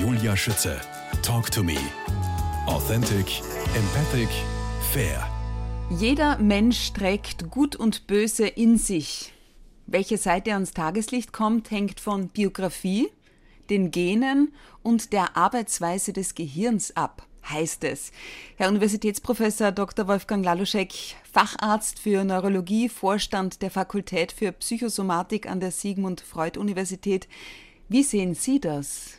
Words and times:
Julia 0.00 0.36
Schütze. 0.36 0.78
Talk 1.22 1.50
to 1.50 1.62
me. 1.62 1.78
Authentic, 2.66 3.40
empathic, 3.74 4.28
fair. 4.92 5.26
Jeder 5.88 6.36
Mensch 6.36 6.92
trägt 6.92 7.50
Gut 7.50 7.76
und 7.76 8.06
Böse 8.06 8.46
in 8.46 8.76
sich. 8.76 9.32
Welche 9.86 10.18
Seite 10.18 10.52
ans 10.52 10.72
Tageslicht 10.72 11.32
kommt, 11.32 11.70
hängt 11.70 12.00
von 12.00 12.28
Biografie, 12.28 13.08
den 13.70 13.90
Genen 13.90 14.52
und 14.82 15.14
der 15.14 15.34
Arbeitsweise 15.36 16.12
des 16.12 16.34
Gehirns 16.34 16.94
ab, 16.94 17.26
heißt 17.48 17.84
es. 17.84 18.12
Herr 18.56 18.68
Universitätsprofessor 18.68 19.72
Dr. 19.72 20.08
Wolfgang 20.08 20.44
Laluschek, 20.44 20.92
Facharzt 21.32 21.98
für 21.98 22.22
Neurologie, 22.22 22.90
Vorstand 22.90 23.62
der 23.62 23.70
Fakultät 23.70 24.30
für 24.30 24.52
Psychosomatik 24.52 25.48
an 25.48 25.60
der 25.60 25.70
Sigmund 25.70 26.20
Freud 26.20 26.58
Universität. 26.58 27.28
Wie 27.88 28.02
sehen 28.02 28.34
Sie 28.34 28.60
das? 28.60 29.16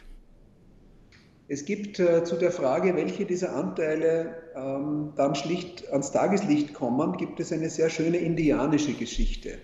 Es 1.50 1.64
gibt 1.64 1.97
äh, 2.00 2.25
zu 2.25 2.36
der 2.36 2.51
Frage, 2.51 2.96
welche 2.96 3.25
dieser 3.25 3.55
Anteile 3.55 4.36
ähm, 4.54 5.14
dann 5.15 5.33
schlicht 5.33 5.89
ans 5.89 6.11
Tageslicht 6.11 6.74
kommen, 6.74 7.15
gibt 7.15 7.39
es 7.39 7.54
eine 7.54 7.69
sehr 7.69 7.89
schöne 7.89 8.18
indianische 8.18 8.93
Geschichte. 8.93 9.57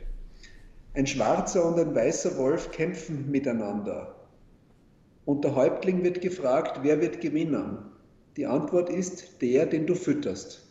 Ein 0.93 1.07
schwarzer 1.07 1.65
und 1.65 1.77
ein 1.77 1.93
weißer 1.93 2.37
Wolf 2.37 2.71
kämpfen 2.71 3.29
miteinander. 3.29 4.15
Und 5.25 5.43
der 5.43 5.55
Häuptling 5.55 6.03
wird 6.03 6.21
gefragt, 6.21 6.79
wer 6.83 7.01
wird 7.01 7.19
gewinnen? 7.19 7.79
Die 8.37 8.45
Antwort 8.45 8.89
ist 8.89 9.41
der, 9.41 9.65
den 9.65 9.85
du 9.85 9.95
fütterst. 9.95 10.61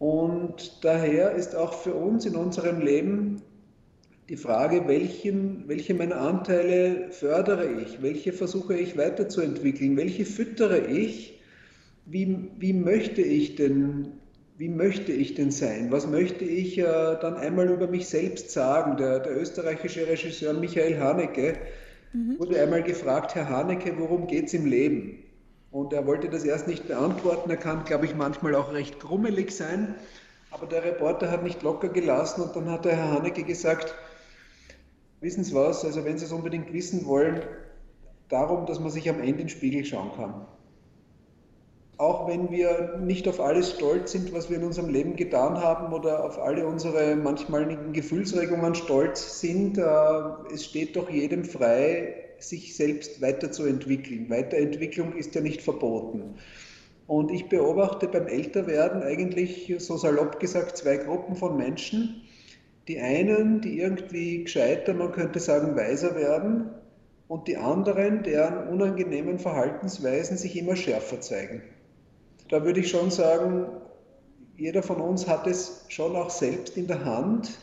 Und 0.00 0.84
daher 0.84 1.32
ist 1.32 1.54
auch 1.54 1.74
für 1.74 1.94
uns 1.94 2.24
in 2.24 2.34
unserem 2.34 2.80
Leben 2.80 3.42
die 4.28 4.36
Frage, 4.36 4.86
welchen, 4.86 5.66
welche 5.68 5.94
meiner 5.94 6.20
Anteile 6.20 7.10
fördere 7.10 7.66
ich, 7.80 8.02
welche 8.02 8.32
versuche 8.32 8.76
ich 8.76 8.98
weiterzuentwickeln, 8.98 9.96
welche 9.96 10.26
füttere 10.26 10.86
ich, 10.86 11.40
wie, 12.04 12.50
wie, 12.58 12.74
möchte, 12.74 13.22
ich 13.22 13.56
denn, 13.56 14.08
wie 14.58 14.68
möchte 14.68 15.12
ich 15.12 15.34
denn 15.34 15.50
sein, 15.50 15.90
was 15.90 16.06
möchte 16.06 16.44
ich 16.44 16.78
äh, 16.78 16.82
dann 16.82 17.36
einmal 17.36 17.70
über 17.70 17.86
mich 17.86 18.08
selbst 18.08 18.50
sagen. 18.50 18.98
Der, 18.98 19.20
der 19.20 19.40
österreichische 19.40 20.06
Regisseur 20.06 20.52
Michael 20.52 20.98
Haneke 20.98 21.54
mhm. 22.12 22.38
wurde 22.38 22.60
einmal 22.60 22.82
gefragt, 22.82 23.34
Herr 23.34 23.48
Haneke, 23.48 23.94
worum 23.98 24.26
geht 24.26 24.46
es 24.46 24.54
im 24.54 24.66
Leben? 24.66 25.22
Und 25.70 25.92
er 25.94 26.06
wollte 26.06 26.28
das 26.28 26.44
erst 26.44 26.66
nicht 26.66 26.86
beantworten, 26.86 27.50
er 27.50 27.56
kann, 27.56 27.84
glaube 27.84 28.04
ich, 28.04 28.14
manchmal 28.14 28.54
auch 28.54 28.72
recht 28.72 29.00
grummelig 29.00 29.52
sein, 29.52 29.94
aber 30.50 30.66
der 30.66 30.82
Reporter 30.82 31.30
hat 31.30 31.42
nicht 31.42 31.62
locker 31.62 31.88
gelassen 31.88 32.42
und 32.42 32.56
dann 32.56 32.70
hat 32.70 32.86
der 32.86 32.96
Herr 32.96 33.12
Haneke 33.12 33.42
gesagt, 33.42 33.94
wissen 35.20 35.44
Sie 35.44 35.54
was, 35.54 35.84
also 35.84 36.04
wenn 36.04 36.18
Sie 36.18 36.24
es 36.24 36.32
unbedingt 36.32 36.72
wissen 36.72 37.06
wollen, 37.06 37.42
darum, 38.28 38.66
dass 38.66 38.80
man 38.80 38.90
sich 38.90 39.08
am 39.08 39.20
Ende 39.20 39.30
in 39.30 39.36
den 39.38 39.48
Spiegel 39.48 39.84
schauen 39.84 40.12
kann. 40.16 40.46
Auch 41.96 42.28
wenn 42.28 42.50
wir 42.52 42.98
nicht 43.02 43.26
auf 43.26 43.40
alles 43.40 43.72
stolz 43.72 44.12
sind, 44.12 44.32
was 44.32 44.48
wir 44.48 44.58
in 44.58 44.64
unserem 44.64 44.88
Leben 44.88 45.16
getan 45.16 45.56
haben 45.56 45.92
oder 45.92 46.24
auf 46.24 46.38
alle 46.38 46.64
unsere 46.64 47.16
manchmaligen 47.16 47.92
Gefühlsregungen 47.92 48.76
stolz 48.76 49.40
sind, 49.40 49.78
äh, 49.78 49.82
es 50.52 50.64
steht 50.64 50.94
doch 50.94 51.10
jedem 51.10 51.44
frei, 51.44 52.14
sich 52.38 52.76
selbst 52.76 53.20
weiterzuentwickeln. 53.20 54.30
Weiterentwicklung 54.30 55.16
ist 55.16 55.34
ja 55.34 55.40
nicht 55.40 55.60
verboten. 55.60 56.36
Und 57.08 57.32
ich 57.32 57.48
beobachte 57.48 58.06
beim 58.06 58.28
Älterwerden 58.28 59.02
eigentlich, 59.02 59.74
so 59.78 59.96
salopp 59.96 60.38
gesagt, 60.38 60.76
zwei 60.76 60.98
Gruppen 60.98 61.34
von 61.34 61.56
Menschen 61.56 62.22
die 62.88 62.98
einen, 62.98 63.60
die 63.60 63.78
irgendwie 63.78 64.44
gescheiter, 64.44 64.94
man 64.94 65.12
könnte 65.12 65.38
sagen, 65.38 65.76
weiser 65.76 66.16
werden 66.16 66.70
und 67.28 67.46
die 67.46 67.58
anderen, 67.58 68.22
deren 68.22 68.68
unangenehmen 68.68 69.38
Verhaltensweisen 69.38 70.38
sich 70.38 70.56
immer 70.56 70.74
schärfer 70.74 71.20
zeigen. 71.20 71.62
Da 72.48 72.64
würde 72.64 72.80
ich 72.80 72.88
schon 72.88 73.10
sagen, 73.10 73.66
jeder 74.56 74.82
von 74.82 75.00
uns 75.00 75.28
hat 75.28 75.46
es 75.46 75.84
schon 75.88 76.16
auch 76.16 76.30
selbst 76.30 76.78
in 76.78 76.86
der 76.86 77.04
Hand, 77.04 77.58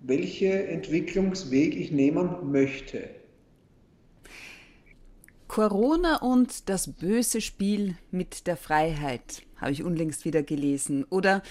welche 0.00 0.66
Entwicklungsweg 0.68 1.74
ich 1.74 1.90
nehmen 1.90 2.52
möchte. 2.52 3.08
Corona 5.48 6.16
und 6.16 6.68
das 6.68 6.92
böse 6.92 7.40
Spiel 7.40 7.96
mit 8.10 8.46
der 8.46 8.56
Freiheit 8.56 9.42
habe 9.56 9.72
ich 9.72 9.82
unlängst 9.82 10.24
wieder 10.24 10.42
gelesen. 10.42 11.04
Oder 11.08 11.42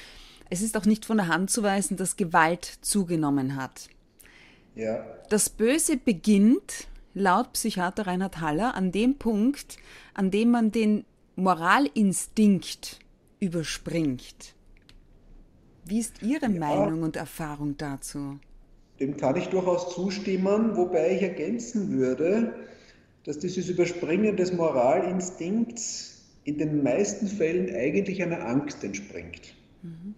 es 0.49 0.61
ist 0.61 0.77
auch 0.77 0.85
nicht 0.85 1.05
von 1.05 1.17
der 1.17 1.27
Hand 1.27 1.49
zu 1.49 1.63
weisen, 1.63 1.97
dass 1.97 2.15
Gewalt 2.15 2.65
zugenommen 2.81 3.55
hat. 3.55 3.89
Ja. 4.75 5.05
Das 5.29 5.49
Böse 5.49 5.97
beginnt, 5.97 6.87
laut 7.13 7.53
Psychiater 7.53 8.07
Reinhard 8.07 8.41
Haller, 8.41 8.75
an 8.75 8.91
dem 8.91 9.17
Punkt, 9.17 9.77
an 10.13 10.31
dem 10.31 10.51
man 10.51 10.71
den 10.71 11.05
Moralinstinkt 11.35 12.99
überspringt. 13.39 14.55
Wie 15.85 15.99
ist 15.99 16.21
Ihre 16.21 16.49
ja, 16.49 16.59
Meinung 16.59 17.03
und 17.03 17.15
Erfahrung 17.15 17.75
dazu? 17.77 18.39
Dem 18.99 19.17
kann 19.17 19.35
ich 19.35 19.47
durchaus 19.47 19.93
zustimmen, 19.93 20.77
wobei 20.77 21.15
ich 21.15 21.21
ergänzen 21.23 21.97
würde, 21.97 22.53
dass 23.25 23.39
dieses 23.39 23.69
Überspringen 23.69 24.37
des 24.37 24.53
Moralinstinkts 24.53 26.21
in 26.43 26.57
den 26.57 26.83
meisten 26.83 27.27
Fällen 27.27 27.73
eigentlich 27.75 28.21
einer 28.21 28.45
Angst 28.45 28.83
entspringt. 28.83 29.55
Mhm. 29.81 30.15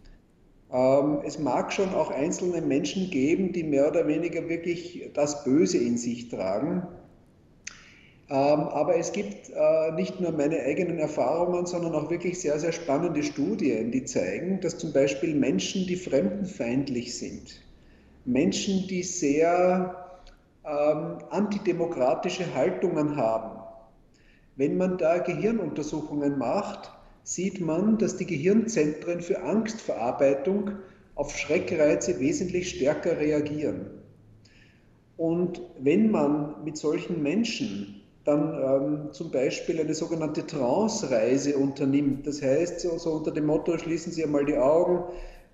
Ähm, 0.72 1.20
es 1.26 1.40
mag 1.40 1.72
schon 1.72 1.94
auch 1.94 2.12
einzelne 2.12 2.62
Menschen 2.62 3.10
geben, 3.10 3.54
die 3.54 3.64
mehr 3.64 3.88
oder 3.88 4.08
weniger 4.08 4.50
wirklich 4.50 5.10
das 5.14 5.44
Böse 5.44 5.78
in 5.78 5.98
sich 5.98 6.30
tragen. 6.30 6.88
Ähm, 8.28 8.36
aber 8.36 8.98
es 8.98 9.12
gibt 9.12 9.52
äh, 9.52 9.92
nicht 9.92 10.20
nur 10.20 10.32
meine 10.32 10.60
eigenen 10.60 10.98
Erfahrungen, 10.98 11.68
sondern 11.68 11.94
auch 11.94 12.10
wirklich 12.10 12.40
sehr, 12.42 12.60
sehr 12.60 12.72
spannende 12.72 13.22
Studien, 13.22 13.92
die 13.92 14.04
zeigen, 14.04 14.60
dass 14.62 14.80
zum 14.80 14.92
Beispiel 14.94 15.36
Menschen, 15.36 15.86
die 15.86 15.96
fremdenfeindlich 15.96 17.16
sind, 17.16 17.62
Menschen, 18.26 18.88
die 18.88 19.04
sehr 19.04 19.96
ähm, 20.66 21.20
antidemokratische 21.30 22.56
Haltungen 22.56 23.16
haben, 23.16 23.60
wenn 24.56 24.76
man 24.78 24.98
da 24.98 25.20
Gehirnuntersuchungen 25.20 26.40
macht, 26.40 26.92
sieht 27.26 27.60
man, 27.60 27.98
dass 27.98 28.18
die 28.18 28.28
Gehirnzentren 28.28 29.20
für 29.20 29.42
Angstverarbeitung 29.42 30.74
auf 31.16 31.36
Schreckreize 31.36 32.20
wesentlich 32.20 32.70
stärker 32.70 33.18
reagieren. 33.18 33.88
Und 35.18 35.60
wenn 35.80 36.12
man 36.12 36.64
mit 36.64 36.78
solchen 36.78 37.24
Menschen 37.24 38.02
dann 38.26 38.54
ähm, 38.54 39.14
zum 39.14 39.32
Beispiel 39.32 39.80
eine 39.80 39.96
sogenannte 39.96 40.46
Trance-Reise 40.46 41.58
unternimmt, 41.58 42.28
das 42.28 42.44
heißt, 42.44 42.82
so, 42.82 42.98
so 43.00 43.14
unter 43.14 43.32
dem 43.32 43.48
Motto, 43.48 43.76
schließen 43.78 44.12
Sie 44.12 44.24
einmal 44.24 44.46
die 44.46 44.58
Augen, 44.58 45.04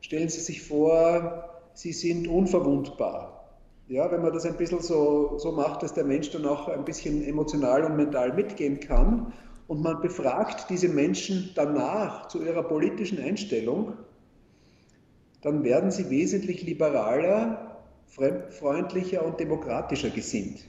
stellen 0.01 0.29
Sie 0.29 0.41
sich 0.41 0.61
vor, 0.61 1.49
Sie 1.73 1.93
sind 1.93 2.27
unverwundbar. 2.27 3.49
Ja, 3.87 4.11
wenn 4.11 4.21
man 4.21 4.33
das 4.33 4.45
ein 4.45 4.57
bisschen 4.57 4.81
so, 4.81 5.37
so 5.37 5.53
macht, 5.53 5.83
dass 5.83 5.93
der 5.93 6.05
Mensch 6.05 6.31
dann 6.31 6.45
auch 6.45 6.67
ein 6.67 6.83
bisschen 6.83 7.23
emotional 7.23 7.85
und 7.85 7.95
mental 7.95 8.33
mitgehen 8.33 8.79
kann 8.79 9.31
und 9.71 9.81
man 9.81 10.01
befragt 10.01 10.65
diese 10.69 10.89
Menschen 10.89 11.51
danach 11.55 12.27
zu 12.27 12.43
ihrer 12.43 12.61
politischen 12.61 13.19
Einstellung, 13.19 13.93
dann 15.41 15.63
werden 15.63 15.91
sie 15.91 16.09
wesentlich 16.09 16.61
liberaler, 16.63 17.81
fremdfreundlicher 18.07 19.25
und 19.25 19.39
demokratischer 19.39 20.09
gesinnt. 20.09 20.67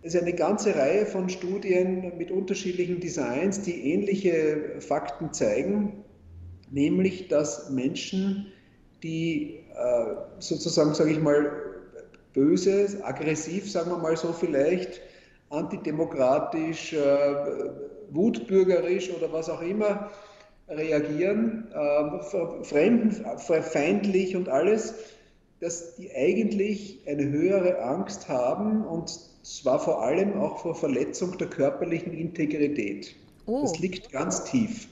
Es 0.00 0.14
ist 0.14 0.22
eine 0.22 0.32
ganze 0.32 0.74
Reihe 0.76 1.04
von 1.04 1.28
Studien 1.28 2.16
mit 2.16 2.30
unterschiedlichen 2.30 3.00
Designs, 3.00 3.60
die 3.60 3.92
ähnliche 3.92 4.80
Fakten 4.80 5.34
zeigen, 5.34 6.02
nämlich 6.70 7.28
dass 7.28 7.68
Menschen, 7.68 8.46
die 9.02 9.56
äh, 9.74 10.14
sozusagen, 10.38 10.94
sage 10.94 11.10
ich 11.10 11.20
mal, 11.20 11.52
böse, 12.32 13.00
aggressiv, 13.02 13.70
sagen 13.70 13.90
wir 13.90 13.98
mal 13.98 14.16
so 14.16 14.32
vielleicht, 14.32 15.02
antidemokratisch, 15.50 16.94
äh, 16.94 17.34
wutbürgerisch 18.10 19.10
oder 19.10 19.32
was 19.32 19.50
auch 19.50 19.62
immer 19.62 20.10
reagieren, 20.68 21.68
äh, 21.72 22.64
fremdenfeindlich 22.64 24.36
und 24.36 24.48
alles, 24.48 24.94
dass 25.60 25.96
die 25.96 26.10
eigentlich 26.14 27.02
eine 27.06 27.28
höhere 27.28 27.82
Angst 27.82 28.28
haben 28.28 28.86
und 28.86 29.10
zwar 29.42 29.80
vor 29.80 30.02
allem 30.02 30.38
auch 30.38 30.58
vor 30.58 30.74
Verletzung 30.74 31.36
der 31.38 31.48
körperlichen 31.48 32.12
Integrität. 32.12 33.14
Oh. 33.46 33.62
Das 33.62 33.78
liegt 33.78 34.12
ganz 34.12 34.44
tief. 34.44 34.88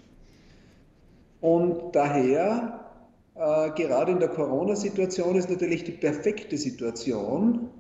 Und 1.41 1.95
daher, 1.95 2.91
äh, 3.37 3.71
gerade 3.71 4.13
in 4.13 4.19
der 4.19 4.31
Corona-Situation, 4.31 5.37
ist 5.37 5.49
natürlich 5.49 5.85
die 5.85 5.93
perfekte 5.93 6.59
Situation, 6.59 7.71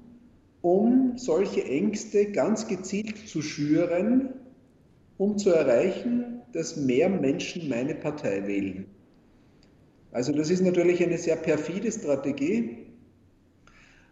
um 0.62 1.16
solche 1.16 1.64
Ängste 1.64 2.32
ganz 2.32 2.66
gezielt 2.68 3.28
zu 3.28 3.42
schüren, 3.42 4.34
um 5.18 5.38
zu 5.38 5.50
erreichen, 5.50 6.42
dass 6.52 6.76
mehr 6.76 7.08
Menschen 7.08 7.68
meine 7.68 7.94
Partei 7.94 8.46
wählen. 8.46 8.86
Also 10.12 10.32
das 10.32 10.50
ist 10.50 10.62
natürlich 10.62 11.02
eine 11.02 11.18
sehr 11.18 11.36
perfide 11.36 11.90
Strategie. 11.92 12.86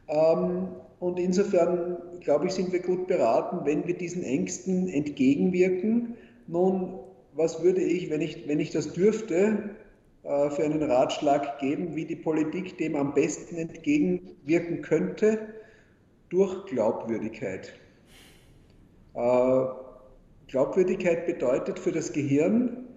Ähm, 0.08 0.68
Und 0.98 1.18
insofern, 1.18 1.98
glaube 2.20 2.46
ich, 2.46 2.52
sind 2.52 2.72
wir 2.72 2.80
gut 2.80 3.06
beraten, 3.06 3.66
wenn 3.66 3.86
wir 3.86 3.94
diesen 3.96 4.22
Ängsten 4.22 4.88
entgegenwirken. 4.88 6.16
Nun, 6.46 7.00
was 7.34 7.62
würde 7.62 7.82
ich, 7.82 8.08
wenn 8.10 8.22
ich, 8.22 8.48
wenn 8.48 8.60
ich 8.60 8.70
das 8.70 8.92
dürfte, 8.94 9.76
äh, 10.22 10.50
für 10.50 10.64
einen 10.64 10.82
Ratschlag 10.82 11.58
geben, 11.58 11.94
wie 11.96 12.06
die 12.06 12.16
Politik 12.16 12.78
dem 12.78 12.96
am 12.96 13.12
besten 13.14 13.56
entgegenwirken 13.56 14.80
könnte? 14.82 15.38
Durch 16.36 16.66
Glaubwürdigkeit. 16.66 17.72
Äh, 19.14 19.64
Glaubwürdigkeit 20.48 21.24
bedeutet 21.24 21.78
für 21.78 21.92
das 21.92 22.12
Gehirn, 22.12 22.88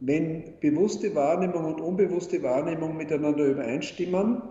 wenn 0.00 0.60
bewusste 0.60 1.14
Wahrnehmung 1.14 1.64
und 1.64 1.80
unbewusste 1.80 2.42
Wahrnehmung 2.42 2.94
miteinander 2.94 3.46
übereinstimmen, 3.46 4.42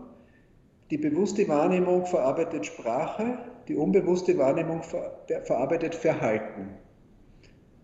die 0.90 0.98
bewusste 0.98 1.48
Wahrnehmung 1.48 2.08
verarbeitet 2.08 2.66
Sprache, 2.66 3.38
die 3.68 3.76
unbewusste 3.76 4.36
Wahrnehmung 4.40 4.82
verarbeitet 4.82 5.94
Verhalten. 5.94 6.70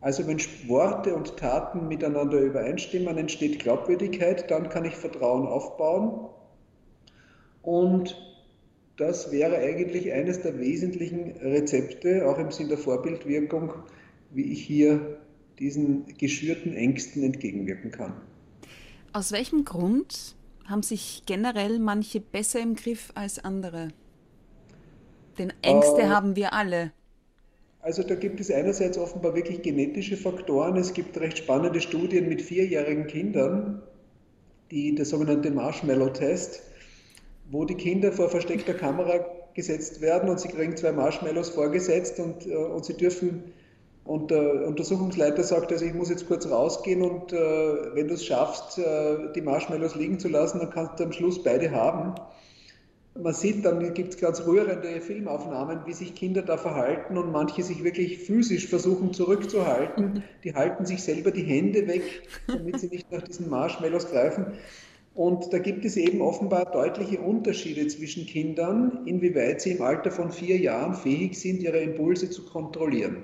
Also 0.01 0.25
wenn 0.25 0.39
Worte 0.67 1.13
und 1.13 1.37
Taten 1.37 1.87
miteinander 1.87 2.39
übereinstimmen, 2.39 3.19
entsteht 3.19 3.59
Glaubwürdigkeit, 3.59 4.49
dann 4.49 4.69
kann 4.69 4.85
ich 4.85 4.95
Vertrauen 4.95 5.45
aufbauen. 5.45 6.27
Und 7.61 8.32
das 8.97 9.31
wäre 9.31 9.57
eigentlich 9.57 10.11
eines 10.11 10.41
der 10.41 10.59
wesentlichen 10.59 11.31
Rezepte, 11.37 12.27
auch 12.27 12.37
im 12.37 12.51
Sinn 12.51 12.69
der 12.69 12.77
Vorbildwirkung, 12.77 13.73
wie 14.31 14.51
ich 14.51 14.63
hier 14.63 15.17
diesen 15.59 16.05
geschürten 16.17 16.73
Ängsten 16.75 17.23
entgegenwirken 17.23 17.91
kann. 17.91 18.13
Aus 19.11 19.31
welchem 19.31 19.65
Grund 19.65 20.35
haben 20.65 20.83
sich 20.83 21.23
generell 21.25 21.79
manche 21.79 22.19
besser 22.19 22.59
im 22.59 22.75
Griff 22.75 23.11
als 23.15 23.43
andere? 23.43 23.89
Denn 25.37 25.53
Ängste 25.61 26.01
äh, 26.01 26.07
haben 26.07 26.35
wir 26.35 26.53
alle. 26.53 26.91
Also 27.81 28.03
da 28.03 28.15
gibt 28.15 28.39
es 28.39 28.49
einerseits 28.49 28.97
offenbar 28.97 29.35
wirklich 29.35 29.61
genetische 29.61 30.15
Faktoren. 30.15 30.77
Es 30.77 30.93
gibt 30.93 31.17
recht 31.19 31.39
spannende 31.39 31.81
Studien 31.81 32.29
mit 32.29 32.41
vierjährigen 32.41 33.07
Kindern, 33.07 33.81
die 34.71 34.95
der 34.95 35.05
sogenannte 35.05 35.51
Marshmallow-Test, 35.51 36.61
wo 37.53 37.65
die 37.65 37.75
Kinder 37.75 38.11
vor 38.11 38.29
versteckter 38.29 38.73
Kamera 38.73 39.25
gesetzt 39.53 40.01
werden 40.01 40.27
und 40.27 40.39
sie 40.39 40.47
kriegen 40.47 40.75
zwei 40.75 40.91
Marshmallows 40.91 41.49
vorgesetzt 41.49 42.19
und, 42.19 42.47
äh, 42.47 42.55
und 42.55 42.83
sie 42.83 42.97
dürfen 42.97 43.43
und 44.05 44.31
der 44.31 44.67
Untersuchungsleiter 44.67 45.43
sagt, 45.43 45.71
also 45.71 45.85
ich 45.85 45.93
muss 45.93 46.09
jetzt 46.09 46.27
kurz 46.27 46.49
rausgehen 46.49 47.03
und 47.03 47.31
äh, 47.31 47.37
wenn 47.37 48.07
du 48.07 48.15
es 48.15 48.25
schaffst, 48.25 48.79
äh, 48.79 49.31
die 49.33 49.41
Marshmallows 49.41 49.95
liegen 49.95 50.19
zu 50.19 50.27
lassen, 50.27 50.59
dann 50.59 50.71
kannst 50.71 50.99
du 50.99 51.05
am 51.05 51.13
Schluss 51.13 51.41
beide 51.41 51.71
haben. 51.71 52.15
Man 53.15 53.33
sieht, 53.33 53.63
dann 53.63 53.93
gibt 53.93 54.15
es 54.15 54.19
ganz 54.19 54.43
rührende 54.47 54.99
Filmaufnahmen, 54.99 55.81
wie 55.85 55.93
sich 55.93 56.15
Kinder 56.15 56.41
da 56.41 56.57
verhalten 56.57 57.15
und 57.19 57.31
manche 57.31 57.61
sich 57.61 57.83
wirklich 57.83 58.17
physisch 58.17 58.67
versuchen 58.67 59.13
zurückzuhalten. 59.13 60.23
Die 60.43 60.55
halten 60.55 60.87
sich 60.87 61.03
selber 61.03 61.29
die 61.29 61.43
Hände 61.43 61.87
weg, 61.87 62.23
damit 62.47 62.79
sie 62.79 62.87
nicht 62.87 63.11
nach 63.11 63.21
diesen 63.21 63.51
Marshmallows 63.51 64.09
greifen. 64.09 64.47
Und 65.15 65.53
da 65.53 65.59
gibt 65.59 65.85
es 65.85 65.95
eben 65.95 66.21
offenbar 66.21 66.65
deutliche 66.65 67.19
Unterschiede 67.21 67.87
zwischen 67.87 68.25
Kindern, 68.25 69.05
inwieweit 69.05 69.61
sie 69.61 69.71
im 69.71 69.81
Alter 69.81 70.09
von 70.09 70.31
vier 70.31 70.57
Jahren 70.57 70.95
fähig 70.95 71.39
sind, 71.39 71.61
ihre 71.61 71.79
Impulse 71.79 72.29
zu 72.29 72.43
kontrollieren. 72.45 73.17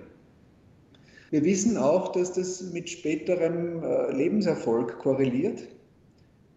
Wir 1.32 1.44
wissen 1.44 1.78
auch, 1.78 2.12
dass 2.12 2.34
das 2.34 2.62
mit 2.74 2.90
späterem 2.90 3.84
äh, 3.84 4.12
Lebenserfolg 4.12 5.00
korreliert, 5.00 5.68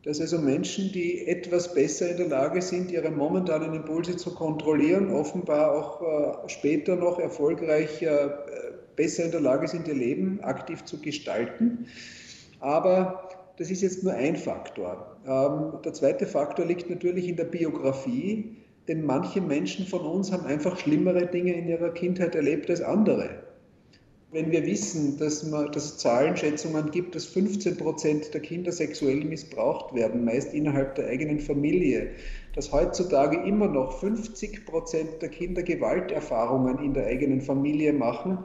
dass 0.05 0.21
also 0.21 0.39
Menschen, 0.39 0.93
die 0.93 1.27
etwas 1.27 1.73
besser 1.75 2.11
in 2.11 2.17
der 2.17 2.29
Lage 2.29 2.61
sind, 2.61 2.91
ihre 2.91 3.11
momentanen 3.11 3.75
Impulse 3.75 4.17
zu 4.17 4.35
kontrollieren, 4.35 5.11
offenbar 5.13 5.73
auch 5.73 6.03
äh, 6.45 6.49
später 6.49 6.97
noch 6.97 7.19
erfolgreich 7.19 8.03
äh, 8.03 8.31
besser 8.97 9.27
in 9.27 9.31
der 9.31 9.41
Lage 9.41 9.69
sind, 9.69 9.89
ihr 9.89 9.95
Leben 9.95 10.41
aktiv 10.43 10.85
zu 10.85 11.01
gestalten. 11.01 11.87
Aber 12.61 13.29
das 13.59 13.71
ist 13.71 13.83
jetzt 13.83 14.03
nur 14.03 14.13
ein 14.15 14.37
Faktor. 14.37 15.17
Ähm, 15.27 15.81
der 15.85 15.93
zweite 15.93 16.27
Faktor 16.27 16.65
liegt 16.67 16.89
natürlich 16.89 17.29
in 17.29 17.37
der 17.37 17.45
Biografie, 17.45 18.57
denn 18.89 19.05
manche 19.05 19.41
Menschen 19.41 19.87
von 19.87 20.01
uns 20.01 20.33
haben 20.33 20.47
einfach 20.47 20.79
schlimmere 20.79 21.27
Dinge 21.27 21.53
in 21.53 21.69
ihrer 21.69 21.91
Kindheit 21.91 22.35
erlebt 22.35 22.69
als 22.71 22.83
andere. 22.83 23.43
Wenn 24.33 24.51
wir 24.51 24.65
wissen, 24.65 25.19
dass, 25.19 25.43
es 25.43 25.99
Zahlenschätzungen 25.99 26.91
gibt, 26.91 27.15
dass 27.15 27.27
15 27.27 27.77
Prozent 27.77 28.33
der 28.33 28.41
Kinder 28.41 28.73
sexuell 28.73 29.25
missbraucht 29.25 29.95
werden, 29.95 30.25
meist 30.25 30.55
innerhalb 30.55 30.95
der 30.95 31.09
eigenen 31.09 31.39
Familie, 31.39 32.13
dass 32.55 32.73
heutzutage 32.73 33.47
immer 33.47 33.69
noch 33.69 34.01
50 34.01 34.65
Prozent 34.65 35.21
der 35.21 35.29
Kinder 35.29 35.63
Gewalterfahrungen 35.63 36.79
in 36.79 36.95
der 36.95 37.09
eigenen 37.09 37.43
Familie 37.43 37.93
machen, 37.93 38.39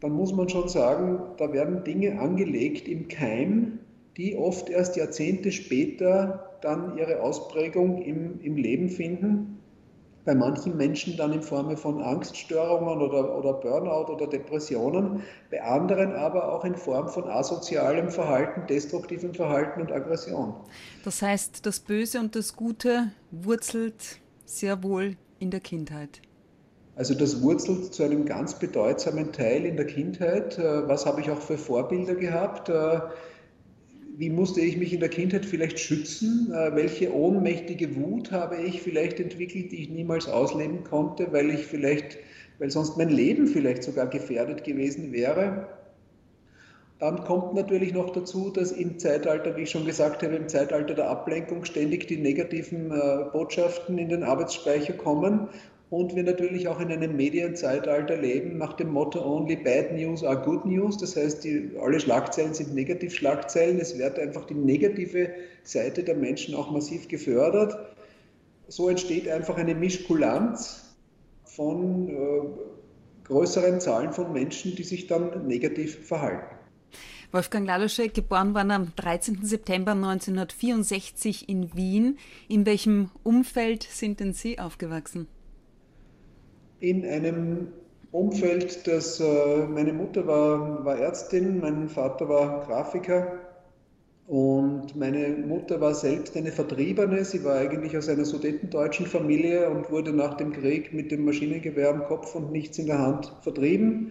dann 0.00 0.12
muss 0.12 0.34
man 0.34 0.50
schon 0.50 0.68
sagen, 0.68 1.20
da 1.38 1.52
werden 1.54 1.84
Dinge 1.84 2.20
angelegt 2.20 2.86
im 2.86 3.08
Keim, 3.08 3.78
die 4.16 4.36
oft 4.36 4.68
erst 4.68 4.96
Jahrzehnte 4.96 5.52
später 5.52 6.58
dann 6.60 6.96
ihre 6.98 7.20
Ausprägung 7.20 8.02
im, 8.02 8.40
im 8.40 8.56
Leben 8.56 8.88
finden 8.88 9.62
bei 10.24 10.34
manchen 10.34 10.76
Menschen 10.76 11.16
dann 11.16 11.32
in 11.32 11.42
Form 11.42 11.76
von 11.76 12.00
Angststörungen 12.00 13.00
oder, 13.00 13.36
oder 13.36 13.54
Burnout 13.54 14.12
oder 14.12 14.26
Depressionen, 14.26 15.22
bei 15.50 15.62
anderen 15.62 16.14
aber 16.14 16.52
auch 16.52 16.64
in 16.64 16.76
Form 16.76 17.08
von 17.08 17.24
asozialem 17.24 18.10
Verhalten, 18.10 18.66
destruktivem 18.68 19.34
Verhalten 19.34 19.80
und 19.80 19.90
Aggression. 19.90 20.54
Das 21.04 21.22
heißt, 21.22 21.66
das 21.66 21.80
Böse 21.80 22.20
und 22.20 22.36
das 22.36 22.54
Gute 22.54 23.10
wurzelt 23.30 24.20
sehr 24.44 24.82
wohl 24.82 25.16
in 25.38 25.50
der 25.50 25.60
Kindheit. 25.60 26.20
Also 26.94 27.14
das 27.14 27.42
wurzelt 27.42 27.94
zu 27.94 28.02
einem 28.02 28.26
ganz 28.26 28.58
bedeutsamen 28.58 29.32
Teil 29.32 29.64
in 29.64 29.76
der 29.76 29.86
Kindheit. 29.86 30.58
Äh, 30.58 30.86
was 30.86 31.06
habe 31.06 31.22
ich 31.22 31.30
auch 31.30 31.40
für 31.40 31.56
Vorbilder 31.56 32.14
gehabt? 32.14 32.68
Wie 34.14 34.28
musste 34.28 34.60
ich 34.60 34.76
mich 34.76 34.92
in 34.92 35.00
der 35.00 35.08
Kindheit 35.08 35.46
vielleicht 35.46 35.78
schützen? 35.78 36.52
Äh, 36.52 36.74
welche 36.74 37.14
ohnmächtige 37.14 37.96
Wut 37.96 38.30
habe 38.30 38.56
ich 38.56 38.82
vielleicht 38.82 39.18
entwickelt, 39.20 39.72
die 39.72 39.82
ich 39.82 39.88
niemals 39.88 40.28
ausleben 40.28 40.84
konnte, 40.84 41.32
weil 41.32 41.48
ich 41.50 41.66
vielleicht, 41.66 42.18
weil 42.58 42.70
sonst 42.70 42.98
mein 42.98 43.08
Leben 43.08 43.46
vielleicht 43.46 43.82
sogar 43.82 44.06
gefährdet 44.06 44.64
gewesen 44.64 45.12
wäre? 45.12 45.66
Dann 46.98 47.24
kommt 47.24 47.54
natürlich 47.54 47.94
noch 47.94 48.10
dazu, 48.10 48.50
dass 48.50 48.70
im 48.70 48.98
Zeitalter, 48.98 49.56
wie 49.56 49.62
ich 49.62 49.70
schon 49.70 49.86
gesagt 49.86 50.22
habe, 50.22 50.36
im 50.36 50.48
Zeitalter 50.48 50.94
der 50.94 51.08
Ablenkung 51.08 51.64
ständig 51.64 52.06
die 52.06 52.18
negativen 52.18 52.92
äh, 52.92 53.24
Botschaften 53.32 53.96
in 53.96 54.10
den 54.10 54.22
Arbeitsspeicher 54.24 54.92
kommen 54.92 55.48
und 55.92 56.16
wir 56.16 56.22
natürlich 56.22 56.68
auch 56.68 56.80
in 56.80 56.90
einem 56.90 57.16
Medienzeitalter 57.16 58.16
leben 58.16 58.56
nach 58.56 58.72
dem 58.72 58.88
Motto 58.88 59.22
Only 59.22 59.56
Bad 59.56 59.92
News 59.92 60.24
are 60.24 60.40
Good 60.40 60.64
News. 60.64 60.96
Das 60.96 61.16
heißt, 61.16 61.44
die, 61.44 61.72
alle 61.78 62.00
Schlagzeilen 62.00 62.54
sind 62.54 62.74
Negativschlagzeilen. 62.74 63.78
Es 63.78 63.98
wird 63.98 64.18
einfach 64.18 64.46
die 64.46 64.54
negative 64.54 65.28
Seite 65.64 66.02
der 66.02 66.14
Menschen 66.14 66.54
auch 66.54 66.70
massiv 66.70 67.08
gefördert. 67.08 67.76
So 68.68 68.88
entsteht 68.88 69.28
einfach 69.28 69.58
eine 69.58 69.74
Mischkulanz 69.74 70.96
von 71.44 72.08
äh, 72.08 72.14
größeren 73.24 73.78
Zahlen 73.78 74.14
von 74.14 74.32
Menschen, 74.32 74.74
die 74.74 74.84
sich 74.84 75.08
dann 75.08 75.46
negativ 75.46 76.06
verhalten. 76.06 76.56
Wolfgang 77.32 77.66
Laluschek, 77.66 78.14
geboren 78.14 78.54
worden 78.54 78.70
am 78.70 78.92
13. 78.96 79.40
September 79.44 79.92
1964 79.92 81.50
in 81.50 81.76
Wien. 81.76 82.16
In 82.48 82.64
welchem 82.64 83.10
Umfeld 83.24 83.82
sind 83.82 84.20
denn 84.20 84.32
Sie 84.32 84.58
aufgewachsen? 84.58 85.28
In 86.82 87.06
einem 87.06 87.68
Umfeld, 88.10 88.86
das 88.88 89.20
äh, 89.20 89.66
meine 89.68 89.92
Mutter 89.92 90.26
war, 90.26 90.84
war 90.84 90.98
Ärztin, 90.98 91.60
mein 91.60 91.88
Vater 91.88 92.28
war 92.28 92.66
Grafiker 92.66 93.38
und 94.26 94.96
meine 94.96 95.28
Mutter 95.46 95.80
war 95.80 95.94
selbst 95.94 96.36
eine 96.36 96.50
Vertriebene. 96.50 97.24
Sie 97.24 97.44
war 97.44 97.56
eigentlich 97.56 97.96
aus 97.96 98.08
einer 98.08 98.24
sudetendeutschen 98.24 99.06
Familie 99.06 99.70
und 99.70 99.92
wurde 99.92 100.12
nach 100.12 100.34
dem 100.34 100.52
Krieg 100.52 100.92
mit 100.92 101.12
dem 101.12 101.24
Maschinengewehr 101.24 101.90
am 101.90 102.02
Kopf 102.04 102.34
und 102.34 102.50
nichts 102.50 102.78
in 102.78 102.86
der 102.86 102.98
Hand 102.98 103.32
vertrieben. 103.42 104.10